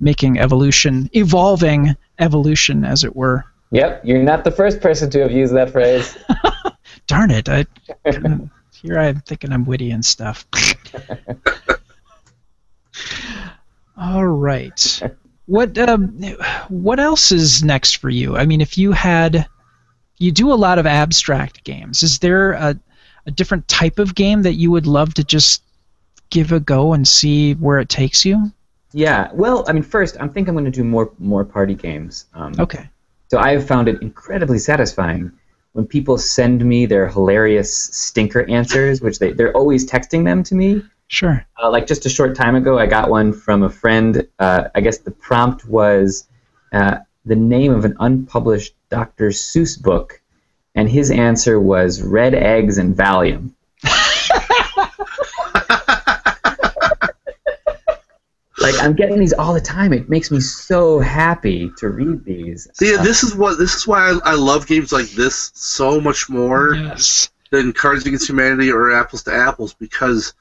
[0.00, 3.44] making evolution evolving evolution as it were.
[3.70, 6.16] Yep, you're not the first person to have used that phrase.
[7.06, 7.48] Darn it!
[7.48, 7.66] I
[8.84, 10.46] here I'm thinking I'm witty and stuff.
[13.96, 15.02] All right.
[15.46, 16.18] What um,
[16.68, 18.36] what else is next for you?
[18.36, 19.46] I mean, if you had,
[20.18, 22.02] you do a lot of abstract games.
[22.02, 22.78] Is there a
[23.26, 25.62] a different type of game that you would love to just
[26.28, 28.52] give a go and see where it takes you?
[28.92, 32.26] yeah, well, I mean, first, I think I'm going to do more more party games.
[32.34, 32.88] Um, Okay.
[33.30, 35.32] So I have found it incredibly satisfying
[35.74, 40.54] when people send me their hilarious stinker answers, which they, they're always texting them to
[40.54, 40.82] me.
[41.08, 41.44] Sure.
[41.60, 44.26] Uh, like just a short time ago, I got one from a friend.
[44.38, 46.28] Uh, I guess the prompt was
[46.72, 49.28] uh, the name of an unpublished Dr.
[49.30, 50.22] Seuss book,
[50.76, 53.50] and his answer was Red Eggs and Valium.
[58.72, 59.92] Like I'm getting these all the time.
[59.92, 62.68] It makes me so happy to read these.
[62.74, 66.28] See, this is what this is why I, I love games like this so much
[66.28, 67.30] more Yes.
[67.50, 70.34] than Cards Against Humanity or Apples to Apples because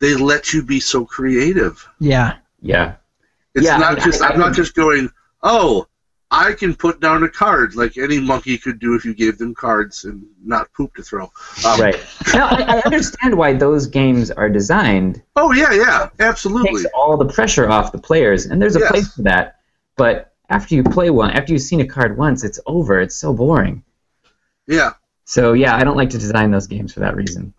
[0.00, 1.86] they let you be so creative.
[2.00, 2.36] Yeah.
[2.60, 2.96] yeah.
[3.54, 5.10] It's Yeah, not I- just I- I'm not just going,
[5.42, 5.86] oh,
[6.30, 9.54] I can put down a card like any monkey could do if you gave them
[9.54, 11.30] cards and not poop to throw.
[11.64, 12.04] Um, Right.
[12.34, 15.22] Now I, I understand why those games are designed.
[15.36, 16.82] Oh yeah, yeah, It absolutely.
[16.82, 18.90] takes all the pressure off the players, and there's a Yes.
[18.90, 19.60] place for that.
[19.96, 23.00] But after you play one, after you've seen a card once, it's over.
[23.00, 23.82] It's so boring.
[24.66, 27.54] Yeah, So yeah, I don't like to design those games for that reason.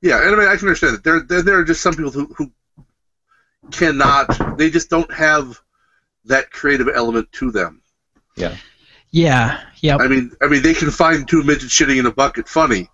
[0.00, 1.04] yeah, and I mean I can understand that.
[1.04, 2.50] There, there, there are just some people who, who
[3.70, 4.58] cannot.
[4.58, 5.60] They just don't have
[6.24, 7.82] that creative element to them.
[8.36, 8.56] Yeah.
[9.10, 10.00] Yeah, yep.
[10.00, 12.88] I mean, I mean, they can find two midgets shitting in a bucket funny,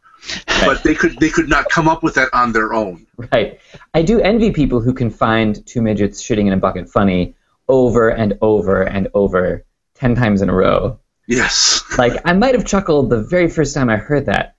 [0.64, 3.06] but they could they could not come up with that on their own.
[3.32, 3.60] Right.
[3.94, 7.36] I do envy people who can find two midgets shitting in a bucket funny
[7.68, 9.64] over and over and over
[9.94, 10.98] ten times in a row.
[11.28, 14.56] Yes, Like I might have chuckled the very first time I heard that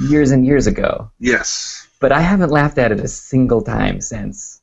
[0.00, 1.86] years and years ago, yes.
[2.00, 4.55] but I haven't laughed at it a single time since.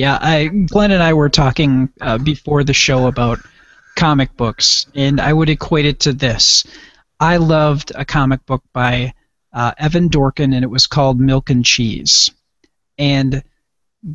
[0.00, 3.38] Yeah, I Glenn and I were talking uh, before the show about
[3.96, 6.64] comic books, and I would equate it to this.
[7.20, 9.12] I loved a comic book by
[9.52, 12.30] uh, Evan Dorkin, and it was called Milk and Cheese.
[12.96, 13.42] And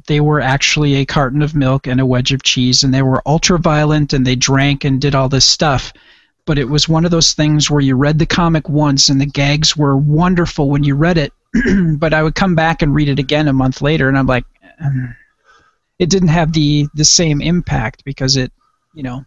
[0.08, 3.22] they were actually a carton of milk and a wedge of cheese, and they were
[3.28, 5.94] ultra violent, and they drank and did all this stuff.
[6.48, 9.28] But it was one of those things where you read the comic once, and the
[9.28, 11.32] gags were wonderful when you read it.
[12.00, 14.46] but I would come back and read it again a month later, and I'm like,
[14.84, 15.16] "Mm,
[16.00, 18.52] it didn't have the the same impact because it
[18.94, 19.24] you know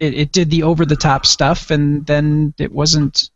[0.00, 3.30] it, it did the over the top stuff and then it wasn't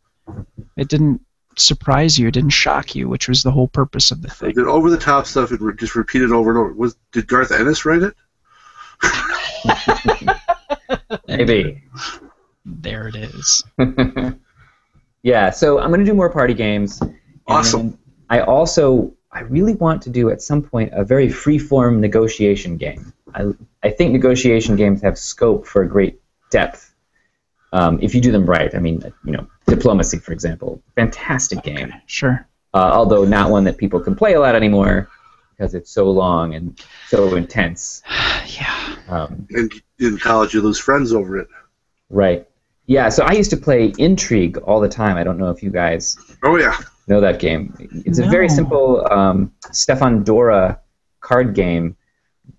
[0.77, 1.21] it didn't
[1.57, 4.53] surprise you it didn't shock you which was the whole purpose of the They thing
[4.55, 6.73] did over the top stuff and re- just repeat it over and over.
[6.73, 8.15] Was did Garth Ennis write it?
[11.27, 11.83] Maybe.
[12.65, 13.63] there it is
[15.23, 17.01] yeah, so I'm gonna do more party games,
[17.47, 17.97] Awesome.
[18.29, 23.13] I also I really want to do at some point a very free-form negotiation game.
[23.33, 26.93] I I think negotiation games have scope for great depth
[27.73, 28.73] um, if you do them right.
[28.75, 31.93] I mean, you know, diplomacy, for example, fantastic game.
[32.05, 32.45] Sure.
[32.73, 35.07] Uh, although not one that people can play a lot anymore
[35.57, 38.01] because it's so long and so intense.
[38.59, 38.95] Yeah.
[39.07, 41.47] Um, And in college, you lose friends over it.
[42.09, 42.45] right.
[42.87, 43.07] Yeah.
[43.09, 45.15] So I used to play Intrigue all the time.
[45.15, 46.77] I don't know if you guys Oh yeah.
[47.11, 47.75] Know that game.
[48.05, 50.79] It's a very simple um, Stefan Dorra
[51.19, 51.97] card game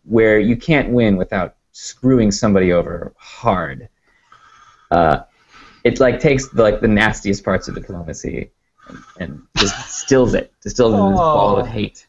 [0.04, 3.88] where you can't win without screwing somebody over hard.
[4.90, 5.20] Uh,
[5.84, 8.50] it like takes the, like the nastiest parts of diplomacy
[8.88, 11.70] and, and just distills it, distills it in this ball of Oh.
[11.70, 12.06] hate.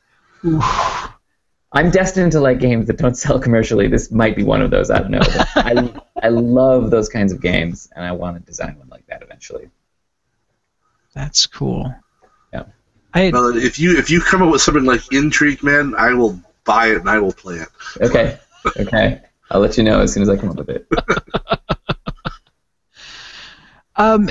[1.71, 3.87] I'm destined to like games that don't sell commercially.
[3.87, 4.91] This might be one of those.
[4.91, 5.21] I don't know.
[5.55, 9.21] I I love those kinds of games, and I want to design one like that
[9.21, 9.69] eventually.
[11.15, 11.95] That's cool.
[13.15, 13.21] Yeah.
[13.21, 16.39] I Well, if you if you come up with something like Intrigue, man, I will
[16.63, 17.69] buy it and I will play it.
[18.01, 18.37] Okay.
[18.77, 19.21] Okay.
[19.51, 20.87] I'll let you know as soon as I come up with it.
[23.95, 24.27] um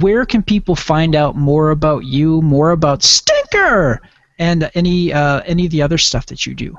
[0.00, 4.00] where can people find out more about you, more about Stinker
[4.38, 6.78] and any uh, any of the other stuff that you do?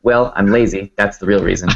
[0.03, 0.93] Well, I'm lazy.
[0.97, 1.69] That's the real reason.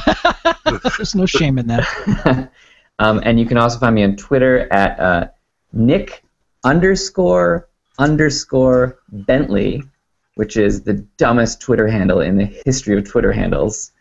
[0.65, 2.51] There's no shame in that.
[2.99, 5.29] um, and you can also find me on Twitter at uh,
[5.73, 6.25] Nick
[6.65, 7.69] underscore
[7.99, 9.83] underscore Bentley,
[10.35, 13.93] which is the dumbest Twitter handle in the history of Twitter handles.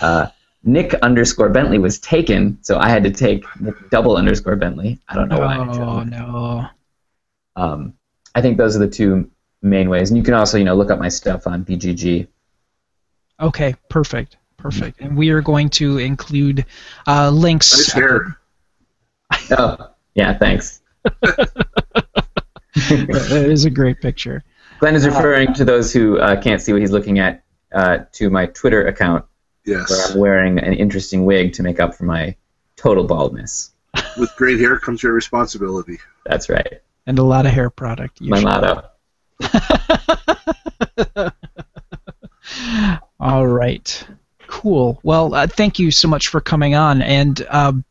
[0.00, 0.26] Uh,
[0.64, 4.98] Nick underscore Bentley was taken, so I had to take Nick double underscore Bentley.
[5.08, 5.56] I don't know why.
[5.56, 6.66] Oh no.
[7.56, 7.94] Um,
[8.34, 9.30] I think those are the two
[9.62, 12.26] main ways, and you can also, you know, look up my stuff on BGG.
[13.40, 14.36] Okay, perfect.
[14.56, 15.00] Perfect.
[15.00, 16.66] And we are going to include
[17.06, 17.72] uh, links.
[17.76, 18.38] Nice hair.
[19.58, 20.80] Oh, yeah, thanks.
[21.04, 21.50] That
[23.48, 24.42] is a great picture.
[24.80, 28.30] Glenn is referring to those who uh, can't see what he's looking at uh, to
[28.30, 29.24] my Twitter account,
[29.64, 30.12] where Yes.
[30.12, 32.34] I'm wearing an interesting wig to make up for my
[32.76, 33.72] total baldness.
[34.18, 35.98] With great hair comes your responsibility.
[36.24, 36.80] That's right.
[37.06, 38.20] And a lot of hair product.
[38.20, 38.84] My motto.
[43.20, 44.06] All right.
[44.46, 44.98] Cool.
[45.02, 47.02] Well, uh, thank you so much for coming on.
[47.02, 47.84] And um,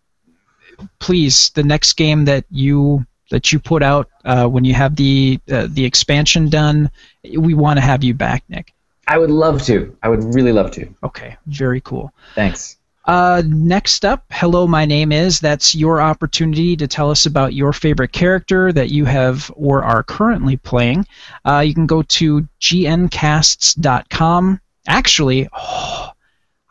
[0.99, 5.39] please, the next game that you that you put out uh, when you have the
[5.51, 6.89] uh, the expansion done,
[7.37, 8.73] we want to have you back, Nick.
[9.07, 9.95] I would love to.
[10.03, 10.87] I would really love to.
[11.03, 11.37] Okay.
[11.45, 12.11] Very cool.
[12.35, 12.77] Thanks.
[13.05, 15.39] Uh, next up, hello, my name is.
[15.39, 20.03] That's your opportunity to tell us about your favorite character that you have or are
[20.03, 21.07] currently playing.
[21.45, 24.59] Uh, you can go to gncasts.com.
[24.87, 26.11] Actually, oh,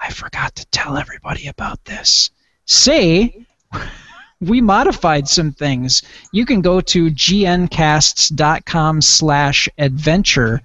[0.00, 2.30] I forgot to tell everybody about this.
[2.64, 3.46] Say,
[4.40, 6.02] we modified some things.
[6.32, 10.62] You can go to gncasts.com slash adventure,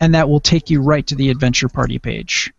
[0.00, 2.52] and that will take you right to the adventure party page.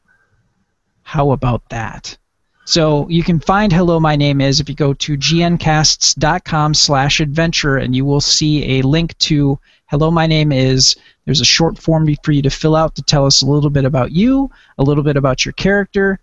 [1.04, 2.18] How about that?
[2.66, 7.78] So you can find Hello My Name Is if you go to gncasts.com slash adventure
[7.78, 9.58] and you will see a link to
[9.90, 10.98] Hello My Name Is.
[11.24, 13.86] There's a short form for you to fill out to tell us a little bit
[13.86, 16.20] about you, a little bit about your character.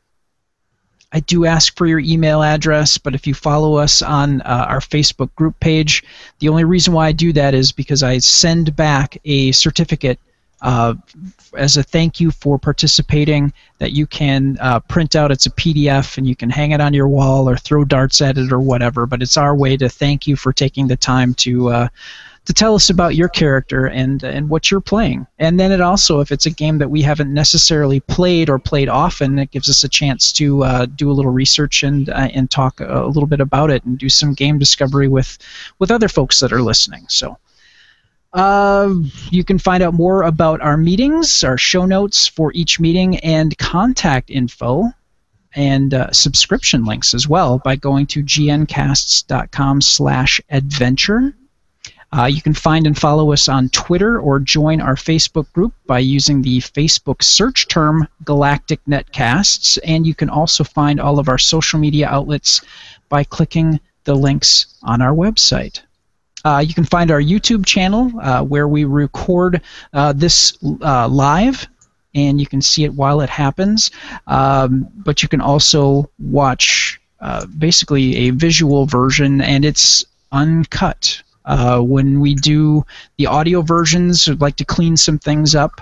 [1.13, 4.81] I do ask for your email address, but if you follow us on uh, our
[4.81, 6.05] Facebook group page,
[6.41, 10.19] the only reason why I do that is because I send back a certificate
[10.61, 10.95] uh,
[11.57, 15.31] as a thank you for participating that you can uh, print out.
[15.31, 18.37] It's a PDF and you can hang it on your wall or throw darts at
[18.37, 19.07] it or whatever.
[19.07, 21.89] But it's our way to thank you for taking the time to uh,
[22.47, 25.27] to tell us about your character and and what you're playing.
[25.39, 28.89] And then it also, if it's a game that we haven't necessarily played or played
[28.89, 32.51] often, it gives us a chance to uh, do a little research and uh, and
[32.51, 35.39] talk a little bit about it and do some game discovery with
[35.79, 37.07] with other folks that are listening.
[37.09, 37.39] So.
[38.33, 38.93] Uh,
[39.31, 43.57] you can find out more about our meetings, our show notes for each meeting, and
[43.59, 44.91] contact info
[45.55, 51.33] and uh, subscription links as well by going to gncasts.com slash adventure.
[52.17, 55.99] Uh, you can find and follow us on Twitter or join our Facebook group by
[55.99, 61.39] using the Facebook search term Galactic Netcasts, and you can also find all of our
[61.39, 62.61] social media outlets
[63.09, 65.81] by clicking the links on our website.
[66.45, 69.61] Uh, you can find our YouTube channel uh, where we record
[69.93, 71.67] uh, this uh, live,
[72.15, 73.91] and you can see it while it happens.
[74.29, 81.24] Um, but you can also watch uh, basically a visual version, and it's uncut.
[81.45, 82.85] Uh, when we do
[83.19, 85.81] the audio versions, we'd like to clean some things up.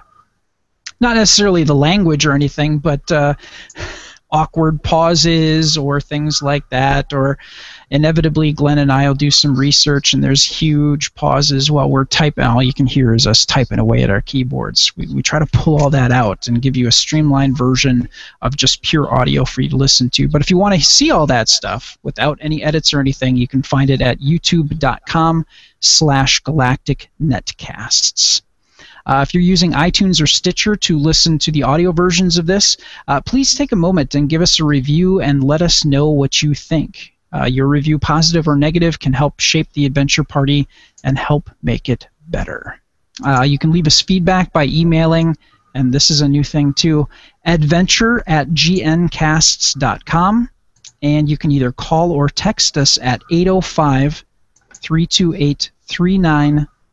[1.00, 3.10] Not necessarily the language or anything, but
[4.32, 7.38] awkward pauses or things like that, or
[7.90, 12.44] inevitably Glenn and I will do some research and there's huge pauses while we're typing.
[12.44, 14.96] All you can hear is us typing away at our keyboards.
[14.96, 18.08] We, we try to pull all that out and give you a streamlined version
[18.40, 20.28] of just pure audio for you to listen to.
[20.28, 23.46] But if you want to see all that stuff without any edits or anything, you
[23.46, 25.44] can find it at youtube.com
[25.80, 28.42] slash galactic netcasts.
[29.06, 32.76] Uh, if you're using iTunes or Stitcher to listen to the audio versions of this,
[33.08, 36.42] uh, please take a moment and give us a review and let us know what
[36.42, 37.12] you think.
[37.34, 40.68] Uh, your review, positive or negative, can help shape the adventure party
[41.02, 42.80] and help make it better.
[43.24, 45.36] Uh, you can leave us feedback by emailing,
[45.74, 47.08] and this is a new thing too,
[47.44, 50.48] adventure at gncasts.com.
[51.02, 54.24] And you can either call or text us at 805
[54.74, 55.70] 328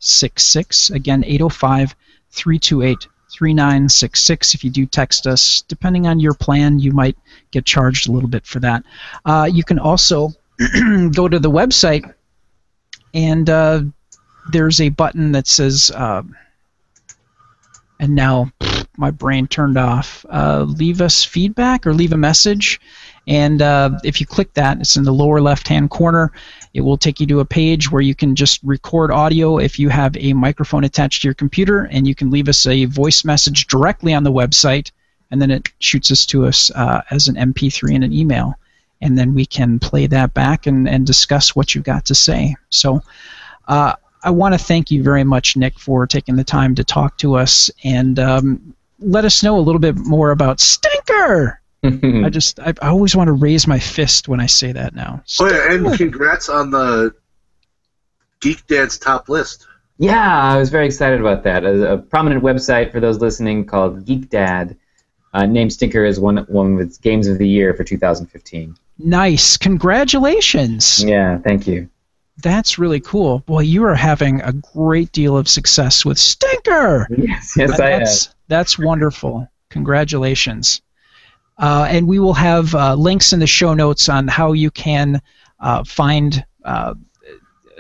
[0.02, 0.90] 3966.
[0.92, 1.96] Again, 805
[2.32, 4.54] 328 3966.
[4.54, 7.18] If you do text us, depending on your plan, you might
[7.52, 8.84] get charged a little bit for that.
[9.26, 10.30] Uh, you can also
[11.14, 12.14] go to the website,
[13.14, 13.82] and uh,
[14.52, 16.24] there's a button that says, uh,
[18.00, 18.52] and now
[18.98, 20.26] my brain turned off.
[20.30, 22.80] Uh, leave us feedback or leave a message.
[23.28, 26.32] And uh, if you click that, it's in the lower left hand corner.
[26.74, 29.90] It will take you to a page where you can just record audio if you
[29.90, 33.68] have a microphone attached to your computer, and you can leave us a voice message
[33.68, 34.92] directly on the website,
[35.32, 38.54] and then it shoots us to us uh, as an MP3 and an email.
[39.02, 42.56] And then we can play that back and, and discuss what you've got to say.
[42.70, 43.02] So
[43.68, 47.18] uh, I want to thank you very much, Nick, for taking the time to talk
[47.20, 51.62] to us and um, let us know a little bit more about Stinker.
[51.84, 55.24] I just I, I always want to raise my fist when I say that now.
[55.40, 57.14] Oh yeah, and congrats on the
[58.42, 59.68] Geek Dad's top list.
[59.98, 61.66] Yeah, I was very excited about that.
[61.66, 64.78] A, a prominent website for those listening called Geek Dad
[65.34, 68.76] uh, named Stinker as one one of its games of the year for 2015.
[68.98, 71.04] Nice, congratulations!
[71.04, 71.90] Yeah, thank you.
[72.42, 73.40] That's really cool.
[73.40, 77.08] Boy, you are having a great deal of success with Stinker.
[77.18, 78.00] Yes, yes, I am.
[78.00, 79.48] that's that's wonderful.
[79.70, 80.82] Congratulations.
[81.60, 85.22] Uh, and we will have uh, links in the show notes on how you can
[85.60, 86.94] uh, find uh,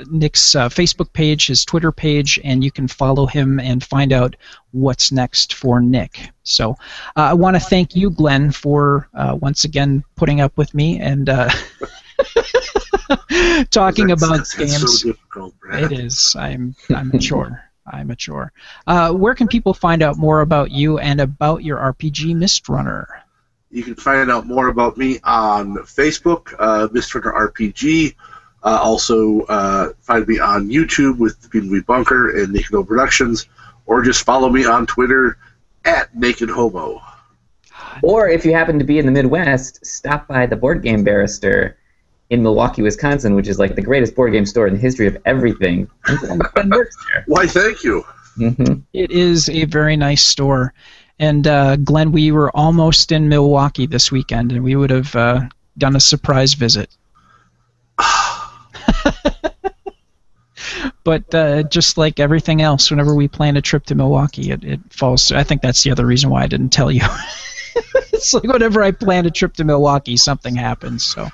[0.09, 4.35] Nick's uh, Facebook page, his Twitter page, and you can follow him and find out
[4.71, 6.29] what's next for Nick.
[6.43, 6.71] So
[7.15, 11.27] uh, I want to thank you, Glenn, for once again putting up with me and
[13.71, 15.01] talking about games.
[15.01, 15.13] so
[15.91, 16.35] It is.
[16.37, 17.63] I'm I'm mature.
[17.91, 18.51] I'm mature.
[18.87, 23.07] Uh, where can people find out more about you and about your RPG Mist Runner?
[23.71, 27.21] You can find out more about me on Facebook, uh, Mr.
[27.31, 28.15] RPG.
[28.63, 33.45] Uh, also, uh, find me on YouTube with the Beanweed Bunker and Naked Homo Productions,
[33.85, 35.37] or just follow me on Twitter
[35.85, 36.99] at Naked Homo.
[38.01, 41.77] Or if you happen to be in the Midwest, stop by the Board Game Barrister
[42.29, 45.17] in Milwaukee, Wisconsin, which is like the greatest board game store in the history of
[45.25, 45.89] everything.
[46.07, 47.23] And Ben works there.
[47.27, 48.03] Why, thank you.
[48.35, 50.73] hmm It is a very nice store.
[51.19, 55.41] And uh, Glenn, we were almost in Milwaukee this weekend, and we would have uh,
[55.77, 56.89] done a surprise visit.
[61.03, 64.79] but uh, just like everything else, whenever we plan a trip to Milwaukee, it, it
[64.89, 65.31] falls.
[65.31, 67.01] I think that's the other reason why I didn't tell you.
[68.13, 71.05] it's like whenever I plan a trip to Milwaukee, something happens.
[71.05, 71.27] So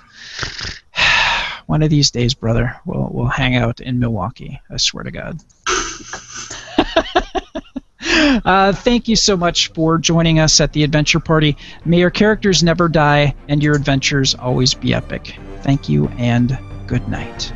[1.68, 4.62] one of these days, brother, we'll we'll hang out in Milwaukee.
[4.70, 5.40] I swear to God.
[8.06, 11.58] Uh, thank you so much for joining us at the Adventure Party.
[11.86, 15.38] May your characters never die and your adventures always be epic.
[15.62, 16.58] Thank you and
[16.88, 17.52] good night.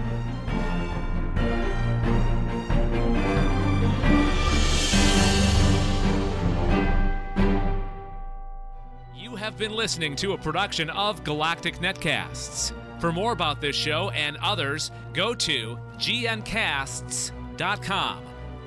[9.16, 12.74] You have been listening to a production of Galactic Netcasts.
[13.00, 17.30] For more about this show and others, go to gncasts.com.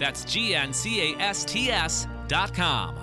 [0.02, 3.01] That's G N C A S T S dot com.